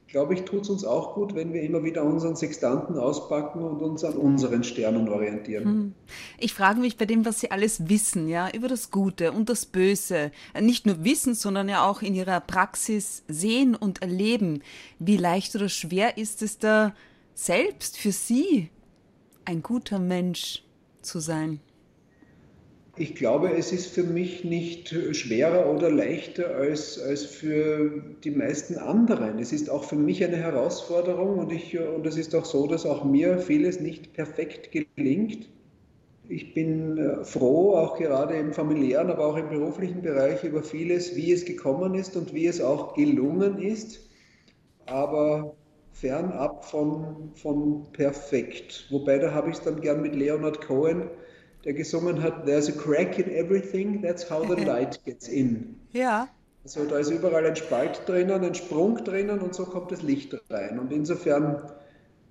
glaube 0.07 0.33
ich, 0.33 0.43
tut 0.43 0.61
es 0.61 0.69
uns 0.69 0.85
auch 0.85 1.13
gut, 1.15 1.35
wenn 1.35 1.53
wir 1.53 1.61
immer 1.61 1.83
wieder 1.83 2.03
unseren 2.03 2.35
Sextanten 2.35 2.97
auspacken 2.97 3.61
und 3.61 3.81
uns 3.81 4.03
an 4.03 4.13
unseren 4.13 4.63
Sternen 4.63 5.09
orientieren. 5.09 5.65
Hm. 5.65 5.93
Ich 6.39 6.53
frage 6.53 6.79
mich 6.79 6.97
bei 6.97 7.05
dem, 7.05 7.25
was 7.25 7.39
Sie 7.39 7.51
alles 7.51 7.89
wissen, 7.89 8.27
ja, 8.27 8.49
über 8.51 8.67
das 8.67 8.89
Gute 8.91 9.31
und 9.31 9.49
das 9.49 9.65
Böse, 9.65 10.31
nicht 10.59 10.85
nur 10.85 11.03
wissen, 11.03 11.35
sondern 11.35 11.67
ja 11.67 11.87
auch 11.87 12.01
in 12.01 12.15
Ihrer 12.15 12.39
Praxis 12.39 13.23
sehen 13.27 13.75
und 13.75 14.01
erleben. 14.01 14.61
Wie 14.99 15.17
leicht 15.17 15.55
oder 15.55 15.69
schwer 15.69 16.17
ist 16.17 16.41
es 16.41 16.57
da 16.57 16.93
selbst 17.33 17.97
für 17.97 18.11
Sie, 18.11 18.69
ein 19.45 19.61
guter 19.61 19.99
Mensch 19.99 20.63
zu 21.01 21.19
sein? 21.19 21.59
Ich 22.99 23.13
glaube, 23.13 23.51
es 23.51 23.71
ist 23.71 23.93
für 23.93 24.03
mich 24.03 24.43
nicht 24.43 24.89
schwerer 25.11 25.71
oder 25.71 25.91
leichter 25.91 26.55
als, 26.55 26.99
als 26.99 27.25
für 27.25 28.01
die 28.23 28.31
meisten 28.31 28.75
anderen. 28.77 29.37
Es 29.37 29.53
ist 29.53 29.69
auch 29.69 29.83
für 29.83 29.95
mich 29.95 30.23
eine 30.23 30.37
Herausforderung 30.37 31.37
und, 31.37 31.51
ich, 31.51 31.77
und 31.77 32.07
es 32.07 32.17
ist 32.17 32.33
auch 32.33 32.45
so, 32.45 32.65
dass 32.65 32.87
auch 32.87 33.03
mir 33.03 33.37
vieles 33.37 33.79
nicht 33.79 34.13
perfekt 34.13 34.71
gelingt. 34.71 35.47
Ich 36.27 36.55
bin 36.55 36.97
äh, 36.97 37.23
froh, 37.23 37.75
auch 37.75 37.99
gerade 37.99 38.35
im 38.35 38.51
familiären, 38.51 39.11
aber 39.11 39.27
auch 39.27 39.37
im 39.37 39.49
beruflichen 39.49 40.01
Bereich 40.01 40.43
über 40.43 40.63
vieles, 40.63 41.15
wie 41.15 41.31
es 41.31 41.45
gekommen 41.45 41.93
ist 41.93 42.17
und 42.17 42.33
wie 42.33 42.47
es 42.47 42.59
auch 42.59 42.95
gelungen 42.95 43.61
ist, 43.61 44.09
aber 44.87 45.55
fernab 45.93 46.65
von, 46.65 47.31
von 47.35 47.85
perfekt. 47.93 48.87
Wobei 48.89 49.19
da 49.19 49.33
habe 49.33 49.51
ich 49.51 49.57
es 49.57 49.63
dann 49.63 49.81
gern 49.81 50.01
mit 50.01 50.15
Leonard 50.15 50.61
Cohen 50.61 51.11
der 51.65 51.73
gesungen 51.73 52.21
hat, 52.21 52.45
There's 52.45 52.69
a 52.69 52.71
crack 52.71 53.19
in 53.19 53.29
everything, 53.31 54.01
that's 54.01 54.29
how 54.29 54.47
the 54.47 54.61
light 54.65 55.03
gets 55.05 55.27
in. 55.27 55.75
Ja. 55.91 56.29
Also 56.63 56.85
da 56.85 56.97
ist 56.99 57.11
überall 57.11 57.45
ein 57.45 57.55
Spalt 57.55 58.01
drinnen, 58.07 58.43
ein 58.43 58.55
Sprung 58.55 59.03
drinnen 59.03 59.39
und 59.39 59.55
so 59.55 59.65
kommt 59.65 59.91
das 59.91 60.01
Licht 60.01 60.35
rein. 60.49 60.79
Und 60.79 60.91
insofern 60.91 61.61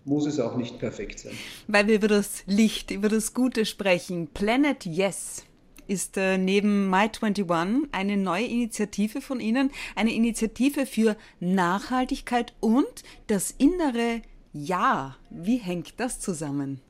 muss 0.05 0.27
es 0.27 0.39
auch 0.39 0.57
nicht 0.57 0.79
perfekt 0.79 1.19
sein. 1.19 1.33
Weil 1.69 1.87
wir 1.87 1.97
über 1.97 2.09
das 2.09 2.45
Licht, 2.47 2.91
über 2.91 3.09
das 3.09 3.35
Gute 3.35 3.65
sprechen. 3.65 4.29
Planet 4.29 4.85
Yes 4.85 5.45
ist 5.89 6.17
äh, 6.17 6.39
neben 6.39 6.93
My21 6.93 7.89
eine 7.93 8.17
neue 8.17 8.47
Initiative 8.47 9.21
von 9.21 9.41
Ihnen, 9.41 9.71
eine 9.95 10.13
Initiative 10.13 10.87
für 10.87 11.17
Nachhaltigkeit 11.41 12.55
und 12.61 13.05
das 13.27 13.55
innere 13.57 14.23
Ja. 14.53 15.17
Wie 15.31 15.59
hängt 15.59 15.99
das 15.99 16.21
zusammen? 16.21 16.81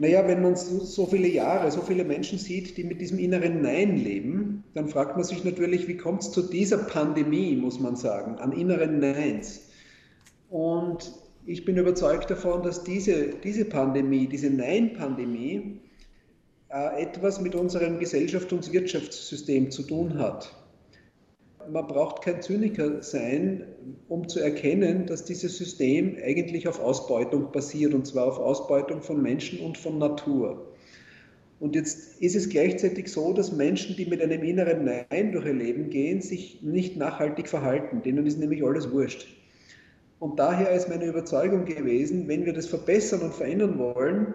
Naja, 0.00 0.26
wenn 0.26 0.40
man 0.40 0.56
so 0.56 1.04
viele 1.04 1.28
Jahre, 1.28 1.70
so 1.70 1.82
viele 1.82 2.04
Menschen 2.04 2.38
sieht, 2.38 2.78
die 2.78 2.84
mit 2.84 3.02
diesem 3.02 3.18
inneren 3.18 3.60
Nein 3.60 3.98
leben, 3.98 4.64
dann 4.72 4.88
fragt 4.88 5.14
man 5.16 5.24
sich 5.24 5.44
natürlich, 5.44 5.88
wie 5.88 5.98
kommt 5.98 6.22
es 6.22 6.32
zu 6.32 6.40
dieser 6.40 6.78
Pandemie, 6.78 7.54
muss 7.54 7.78
man 7.78 7.96
sagen, 7.96 8.36
an 8.36 8.52
inneren 8.52 8.98
Neins. 8.98 9.68
Und 10.48 11.12
ich 11.44 11.66
bin 11.66 11.76
überzeugt 11.76 12.30
davon, 12.30 12.62
dass 12.62 12.82
diese, 12.82 13.34
diese 13.44 13.66
Pandemie, 13.66 14.26
diese 14.26 14.48
Nein-Pandemie, 14.48 15.80
äh, 16.70 17.02
etwas 17.02 17.42
mit 17.42 17.54
unserem 17.54 17.98
Gesellschafts- 17.98 18.54
und 18.54 18.72
Wirtschaftssystem 18.72 19.70
zu 19.70 19.82
tun 19.82 20.18
hat 20.18 20.59
man 21.70 21.86
braucht 21.86 22.22
kein 22.22 22.40
Zyniker 22.42 23.02
sein, 23.02 23.64
um 24.08 24.28
zu 24.28 24.40
erkennen, 24.40 25.06
dass 25.06 25.24
dieses 25.24 25.58
System 25.58 26.16
eigentlich 26.24 26.68
auf 26.68 26.80
Ausbeutung 26.80 27.52
basiert, 27.52 27.94
und 27.94 28.06
zwar 28.06 28.26
auf 28.26 28.38
Ausbeutung 28.38 29.02
von 29.02 29.20
Menschen 29.22 29.60
und 29.60 29.78
von 29.78 29.98
Natur. 29.98 30.66
Und 31.60 31.74
jetzt 31.74 32.20
ist 32.20 32.36
es 32.36 32.48
gleichzeitig 32.48 33.08
so, 33.08 33.34
dass 33.34 33.52
Menschen, 33.52 33.94
die 33.94 34.06
mit 34.06 34.22
einem 34.22 34.42
inneren 34.42 34.84
Nein 34.84 35.32
durch 35.32 35.44
ihr 35.44 35.52
Leben 35.52 35.90
gehen, 35.90 36.22
sich 36.22 36.62
nicht 36.62 36.96
nachhaltig 36.96 37.48
verhalten. 37.48 38.00
Denen 38.02 38.26
ist 38.26 38.38
nämlich 38.38 38.64
alles 38.64 38.90
wurscht. 38.90 39.26
Und 40.18 40.38
daher 40.38 40.70
ist 40.70 40.88
meine 40.88 41.04
Überzeugung 41.04 41.66
gewesen, 41.66 42.28
wenn 42.28 42.46
wir 42.46 42.54
das 42.54 42.66
verbessern 42.66 43.20
und 43.20 43.34
verändern 43.34 43.78
wollen, 43.78 44.34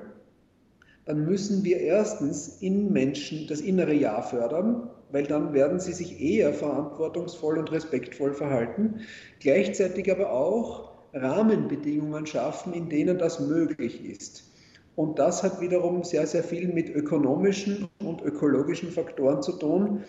dann 1.06 1.26
müssen 1.26 1.64
wir 1.64 1.80
erstens 1.80 2.62
in 2.62 2.92
Menschen 2.92 3.48
das 3.48 3.62
innere 3.62 3.94
Ja 3.94 4.22
fördern, 4.22 4.90
weil 5.12 5.24
dann 5.24 5.54
werden 5.54 5.80
sie 5.80 5.94
sich 5.94 6.22
eher 6.22 6.54
verantwortungsvoll 6.54 7.58
und 7.58 7.72
respektvoll 7.72 8.34
verhalten, 8.34 9.02
gleichzeitig 9.40 10.12
aber 10.12 10.32
auch 10.32 10.92
Rahmenbedingungen 11.14 12.26
schaffen, 12.26 12.74
in 12.74 12.90
denen 12.90 13.18
das 13.18 13.40
möglich 13.40 14.04
ist. 14.04 14.52
Und 14.96 15.20
das 15.20 15.44
hat 15.44 15.60
wiederum 15.62 16.04
sehr, 16.04 16.26
sehr 16.26 16.44
viel 16.44 16.68
mit 16.68 16.90
ökonomischen 16.90 17.90
und 18.00 18.22
ökologischen 18.22 18.92
Faktoren 18.92 19.42
zu 19.42 19.54
tun 19.54 20.04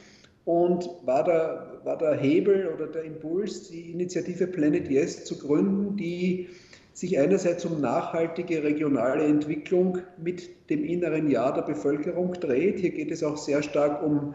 und 0.44 0.88
war 1.04 1.24
der, 1.24 1.80
war 1.84 1.98
der 1.98 2.14
Hebel 2.14 2.68
oder 2.72 2.86
der 2.86 3.02
Impuls, 3.02 3.68
die 3.68 3.90
Initiative 3.90 4.46
Planet 4.46 4.88
Yes 4.88 5.24
zu 5.24 5.38
gründen, 5.38 5.96
die 5.96 6.48
sich 6.92 7.18
einerseits 7.18 7.64
um 7.66 7.80
nachhaltige 7.80 8.62
regionale 8.62 9.24
Entwicklung 9.24 9.98
mit 10.16 10.70
dem 10.70 10.84
inneren 10.84 11.28
Jahr 11.30 11.52
der 11.52 11.62
Bevölkerung 11.62 12.32
dreht. 12.34 12.78
Hier 12.78 12.90
geht 12.90 13.10
es 13.10 13.22
auch 13.22 13.36
sehr 13.36 13.62
stark 13.62 14.02
um 14.02 14.34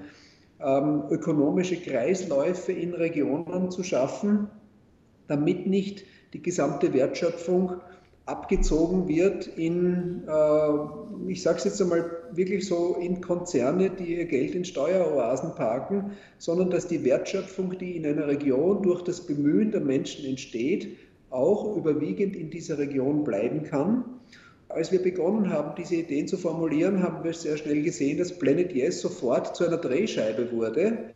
ähm, 0.63 1.03
ökonomische 1.09 1.77
Kreisläufe 1.77 2.71
in 2.71 2.93
Regionen 2.93 3.71
zu 3.71 3.83
schaffen, 3.83 4.47
damit 5.27 5.67
nicht 5.67 6.03
die 6.33 6.41
gesamte 6.41 6.93
Wertschöpfung 6.93 7.81
abgezogen 8.25 9.07
wird 9.07 9.47
in, 9.47 10.23
äh, 10.27 11.31
ich 11.31 11.41
sage 11.41 11.57
es 11.57 11.63
jetzt 11.65 11.81
einmal 11.81 12.09
wirklich 12.31 12.67
so, 12.67 12.95
in 13.01 13.19
Konzerne, 13.19 13.89
die 13.89 14.15
ihr 14.15 14.25
Geld 14.25 14.55
in 14.55 14.63
Steueroasen 14.63 15.55
parken, 15.55 16.11
sondern 16.37 16.69
dass 16.69 16.87
die 16.87 17.03
Wertschöpfung, 17.03 17.77
die 17.77 17.97
in 17.97 18.05
einer 18.05 18.27
Region 18.27 18.83
durch 18.83 19.03
das 19.03 19.21
Bemühen 19.21 19.71
der 19.71 19.81
Menschen 19.81 20.25
entsteht, 20.25 20.97
auch 21.29 21.75
überwiegend 21.75 22.35
in 22.35 22.49
dieser 22.49 22.77
Region 22.77 23.23
bleiben 23.23 23.63
kann 23.63 24.05
als 24.73 24.91
wir 24.91 25.01
begonnen 25.01 25.49
haben, 25.49 25.75
diese 25.77 25.95
Ideen 25.95 26.27
zu 26.27 26.37
formulieren, 26.37 27.03
haben 27.03 27.23
wir 27.23 27.33
sehr 27.33 27.57
schnell 27.57 27.81
gesehen, 27.81 28.17
dass 28.17 28.37
Planet 28.37 28.73
Yes 28.73 29.01
sofort 29.01 29.55
zu 29.55 29.65
einer 29.65 29.77
Drehscheibe 29.77 30.51
wurde, 30.51 31.13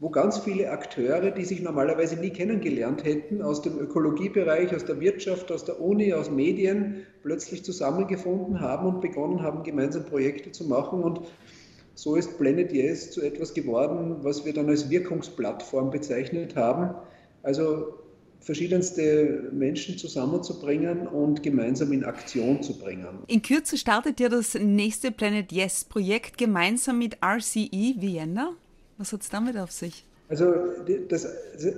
wo 0.00 0.08
ganz 0.08 0.38
viele 0.38 0.70
Akteure, 0.70 1.30
die 1.30 1.44
sich 1.44 1.60
normalerweise 1.60 2.16
nie 2.16 2.30
kennengelernt 2.30 3.04
hätten, 3.04 3.42
aus 3.42 3.60
dem 3.62 3.78
Ökologiebereich, 3.78 4.74
aus 4.74 4.84
der 4.84 4.98
Wirtschaft, 5.00 5.52
aus 5.52 5.64
der 5.64 5.80
Uni, 5.80 6.12
aus 6.14 6.30
Medien, 6.30 7.06
plötzlich 7.22 7.64
zusammengefunden 7.64 8.60
haben 8.60 8.86
und 8.86 9.00
begonnen 9.00 9.42
haben, 9.42 9.62
gemeinsam 9.62 10.04
Projekte 10.06 10.52
zu 10.52 10.64
machen. 10.64 11.02
Und 11.02 11.20
so 11.94 12.16
ist 12.16 12.38
Planet 12.38 12.72
Yes 12.72 13.10
zu 13.10 13.20
etwas 13.20 13.52
geworden, 13.52 14.16
was 14.22 14.44
wir 14.46 14.54
dann 14.54 14.68
als 14.70 14.88
Wirkungsplattform 14.88 15.90
bezeichnet 15.90 16.56
haben. 16.56 16.94
Also 17.42 17.99
verschiedenste 18.40 19.50
Menschen 19.52 19.98
zusammenzubringen 19.98 21.06
und 21.06 21.42
gemeinsam 21.42 21.92
in 21.92 22.04
Aktion 22.04 22.62
zu 22.62 22.78
bringen. 22.78 23.06
In 23.26 23.42
Kürze 23.42 23.76
startet 23.76 24.20
ja 24.20 24.28
das 24.28 24.54
nächste 24.54 25.10
Planet 25.10 25.52
Yes 25.52 25.84
Projekt 25.84 26.38
gemeinsam 26.38 26.98
mit 26.98 27.18
RCE 27.22 27.96
Vienna. 27.98 28.52
Was 28.98 29.12
hat 29.12 29.22
es 29.22 29.28
damit 29.28 29.56
auf 29.56 29.70
sich? 29.70 30.04
Also 30.28 30.54
das 31.08 31.26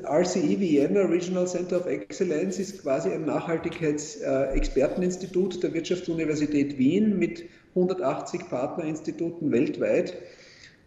RCE 0.04 0.60
Vienna 0.60 1.06
Regional 1.06 1.46
Center 1.46 1.80
of 1.80 1.86
Excellence 1.86 2.58
ist 2.58 2.82
quasi 2.82 3.10
ein 3.10 3.24
Nachhaltigkeitsexperteninstitut 3.24 5.62
der 5.62 5.72
Wirtschaftsuniversität 5.72 6.76
Wien 6.76 7.18
mit 7.18 7.44
180 7.74 8.50
Partnerinstituten 8.50 9.50
weltweit 9.50 10.18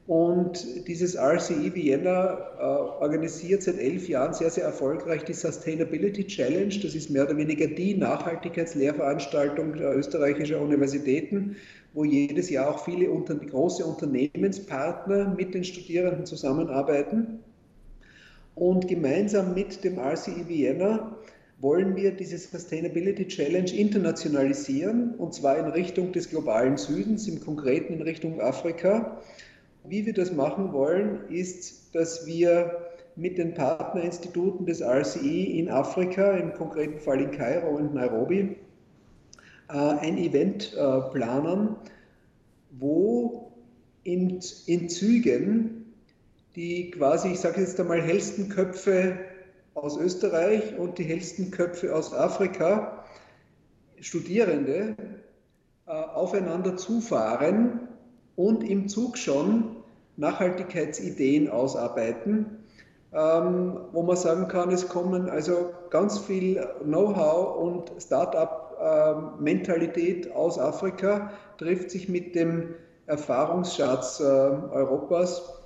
und 0.08 0.88
dieses 0.88 1.18
RCE 1.18 1.74
Vienna 1.74 2.38
äh, 2.60 2.64
organisiert 2.64 3.64
seit 3.64 3.80
elf 3.80 4.08
Jahren 4.08 4.34
sehr, 4.36 4.52
sehr 4.52 4.66
erfolgreich 4.66 5.24
die 5.24 5.34
Sustainability 5.34 6.28
Challenge. 6.28 6.76
Das 6.84 6.94
ist 6.94 7.10
mehr 7.10 7.24
oder 7.24 7.36
weniger 7.38 7.66
die 7.66 7.96
Nachhaltigkeitslehrveranstaltung 7.96 9.74
der 9.74 9.98
österreichischen 9.98 10.58
Universitäten, 10.58 11.56
wo 11.94 12.04
jedes 12.04 12.52
Jahr 12.52 12.70
auch 12.70 12.86
viele 12.86 13.10
unter, 13.10 13.34
große 13.34 13.84
Unternehmenspartner 13.84 15.34
mit 15.36 15.56
den 15.56 15.64
Studierenden 15.64 16.28
zusammenarbeiten. 16.28 17.40
Und 18.54 18.88
gemeinsam 18.88 19.56
mit 19.56 19.84
dem 19.84 19.98
RCE 19.98 20.48
Vienna 20.48 21.18
wollen 21.60 21.96
wir 21.96 22.12
diese 22.12 22.38
Sustainability 22.38 23.28
Challenge 23.28 23.72
internationalisieren, 23.76 25.16
und 25.16 25.34
zwar 25.34 25.58
in 25.58 25.66
Richtung 25.66 26.12
des 26.12 26.30
globalen 26.30 26.78
Südens, 26.78 27.28
im 27.28 27.40
Konkreten 27.40 27.94
in 27.94 28.02
Richtung 28.04 28.40
Afrika 28.40 29.20
wie 29.88 30.06
wir 30.06 30.14
das 30.14 30.32
machen 30.32 30.74
wollen, 30.74 31.30
ist, 31.30 31.96
dass 31.96 32.26
wir 32.26 32.86
mit 33.16 33.38
den 33.38 33.54
Partnerinstituten 33.54 34.66
des 34.66 34.82
RCE 34.82 35.44
in 35.44 35.70
Afrika, 35.70 36.32
im 36.32 36.54
konkreten 36.54 37.00
Fall 37.00 37.22
in 37.22 37.32
Kairo 37.32 37.76
und 37.76 37.94
Nairobi, 37.94 38.58
äh, 39.70 39.74
ein 39.74 40.18
Event 40.18 40.74
äh, 40.74 41.02
planen, 41.12 41.76
wo 42.72 43.52
in, 44.04 44.40
in 44.66 44.90
Zügen 44.90 45.94
die 46.56 46.92
quasi, 46.92 47.30
ich 47.30 47.40
sage 47.40 47.62
jetzt 47.62 47.80
einmal, 47.80 48.02
hellsten 48.02 48.50
Köpfe 48.50 49.18
aus 49.74 49.98
Österreich 49.98 50.78
und 50.78 50.98
die 50.98 51.04
hellsten 51.04 51.52
Köpfe 51.52 51.94
aus 51.94 52.14
Afrika, 52.14 53.04
Studierende, 54.00 54.96
äh, 55.86 55.92
aufeinander 55.92 56.78
zufahren 56.78 57.88
und 58.36 58.64
im 58.64 58.88
Zug 58.88 59.18
schon 59.18 59.78
Nachhaltigkeitsideen 60.18 61.50
ausarbeiten, 61.50 62.64
ähm, 63.14 63.80
wo 63.92 64.04
man 64.04 64.18
sagen 64.18 64.48
kann, 64.48 64.72
es 64.72 64.88
kommen 64.88 65.28
also 65.30 65.72
ganz 65.90 66.20
viel 66.20 66.64
Know-how 66.84 67.58
und 67.58 67.92
Start-up-Mentalität 68.02 70.32
aus 70.34 70.60
Afrika, 70.60 71.32
trifft 71.58 71.92
sich 71.92 72.10
mit 72.10 72.36
dem 72.36 72.76
Erfahrungsschatz 73.08 74.20
äh, 74.20 74.24
Europas 74.24 75.62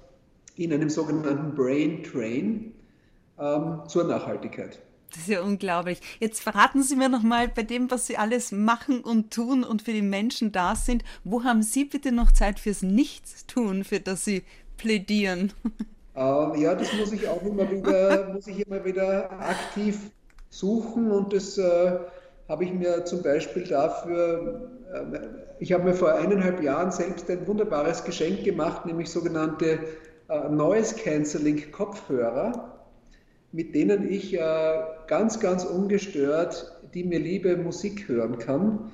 in 0.55 0.71
einem 0.73 0.89
sogenannten 0.89 1.55
Brain 1.55 2.03
Train 2.03 2.73
ähm, 3.39 3.81
zur 3.87 4.03
Nachhaltigkeit. 4.03 4.79
Das 5.11 5.23
ist 5.23 5.29
ja 5.29 5.41
unglaublich. 5.41 6.01
Jetzt 6.19 6.41
verraten 6.41 6.83
Sie 6.83 6.95
mir 6.95 7.09
noch 7.09 7.23
mal 7.23 7.47
bei 7.47 7.63
dem, 7.63 7.89
was 7.89 8.05
Sie 8.05 8.17
alles 8.17 8.51
machen 8.51 9.01
und 9.01 9.33
tun 9.33 9.63
und 9.63 9.81
für 9.81 9.93
die 9.93 10.03
Menschen 10.03 10.51
da 10.51 10.75
sind, 10.75 11.03
wo 11.23 11.43
haben 11.43 11.63
Sie 11.63 11.85
bitte 11.85 12.11
noch 12.11 12.31
Zeit 12.31 12.59
fürs 12.59 12.83
Nichtstun, 12.83 13.83
für 13.83 13.99
das 13.99 14.25
Sie 14.25 14.43
plädieren? 14.77 15.51
Ähm, 16.15 16.55
ja, 16.55 16.75
das 16.75 16.91
muss 16.93 17.11
ich 17.11 17.27
auch 17.27 17.41
immer 17.43 17.69
wieder, 17.71 18.29
muss 18.33 18.47
ich 18.47 18.67
immer 18.67 18.83
wieder 18.83 19.31
aktiv 19.39 20.11
suchen 20.49 21.11
und 21.11 21.33
das 21.33 21.57
äh, 21.57 21.97
habe 22.47 22.63
ich 22.65 22.73
mir 22.73 23.05
zum 23.05 23.21
Beispiel 23.21 23.63
dafür, 23.63 24.69
äh, 24.93 25.19
ich 25.59 25.71
habe 25.71 25.83
mir 25.83 25.93
vor 25.93 26.13
eineinhalb 26.13 26.61
Jahren 26.61 26.91
selbst 26.91 27.29
ein 27.29 27.47
wunderbares 27.47 28.03
Geschenk 28.03 28.43
gemacht, 28.43 28.85
nämlich 28.85 29.09
sogenannte 29.09 29.79
äh, 30.29 30.49
Noise 30.49 30.95
Cancelling 30.95 31.71
Kopfhörer 31.71 32.78
mit 33.51 33.73
denen 33.75 34.09
ich 34.09 34.33
äh, 34.33 34.79
ganz, 35.07 35.39
ganz 35.39 35.63
ungestört 35.65 36.79
die 36.93 37.03
mir 37.03 37.19
liebe 37.19 37.55
Musik 37.57 38.07
hören 38.07 38.37
kann. 38.39 38.91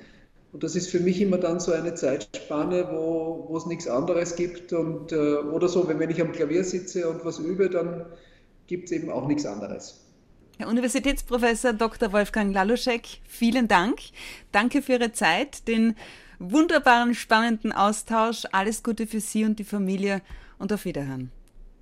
Und 0.52 0.62
das 0.62 0.74
ist 0.74 0.90
für 0.90 1.00
mich 1.00 1.20
immer 1.20 1.38
dann 1.38 1.60
so 1.60 1.72
eine 1.72 1.94
Zeitspanne, 1.94 2.88
wo, 2.90 3.46
wo 3.48 3.56
es 3.56 3.66
nichts 3.66 3.88
anderes 3.88 4.36
gibt. 4.36 4.72
Und, 4.72 5.12
äh, 5.12 5.16
oder 5.16 5.68
so, 5.68 5.86
wenn, 5.88 5.98
wenn 5.98 6.10
ich 6.10 6.20
am 6.20 6.32
Klavier 6.32 6.64
sitze 6.64 7.08
und 7.08 7.24
was 7.24 7.38
übe, 7.38 7.68
dann 7.68 8.06
gibt 8.66 8.86
es 8.86 8.92
eben 8.92 9.10
auch 9.10 9.26
nichts 9.26 9.44
anderes. 9.44 10.02
Herr 10.58 10.68
Universitätsprofessor 10.68 11.74
Dr. 11.74 12.12
Wolfgang 12.12 12.54
Laluschek, 12.54 13.20
vielen 13.28 13.68
Dank. 13.68 13.98
Danke 14.52 14.80
für 14.80 14.92
Ihre 14.92 15.12
Zeit, 15.12 15.68
den 15.68 15.94
wunderbaren, 16.38 17.14
spannenden 17.14 17.72
Austausch. 17.72 18.44
Alles 18.52 18.82
Gute 18.82 19.06
für 19.06 19.20
Sie 19.20 19.44
und 19.44 19.58
die 19.58 19.64
Familie 19.64 20.22
und 20.58 20.72
auf 20.72 20.86
Wiederhören. 20.86 21.30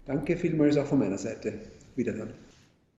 Danke 0.06 0.36
vielmals 0.36 0.76
auch 0.76 0.86
von 0.86 0.98
meiner 0.98 1.18
Seite. 1.18 1.60
Wiederhören. 1.94 2.43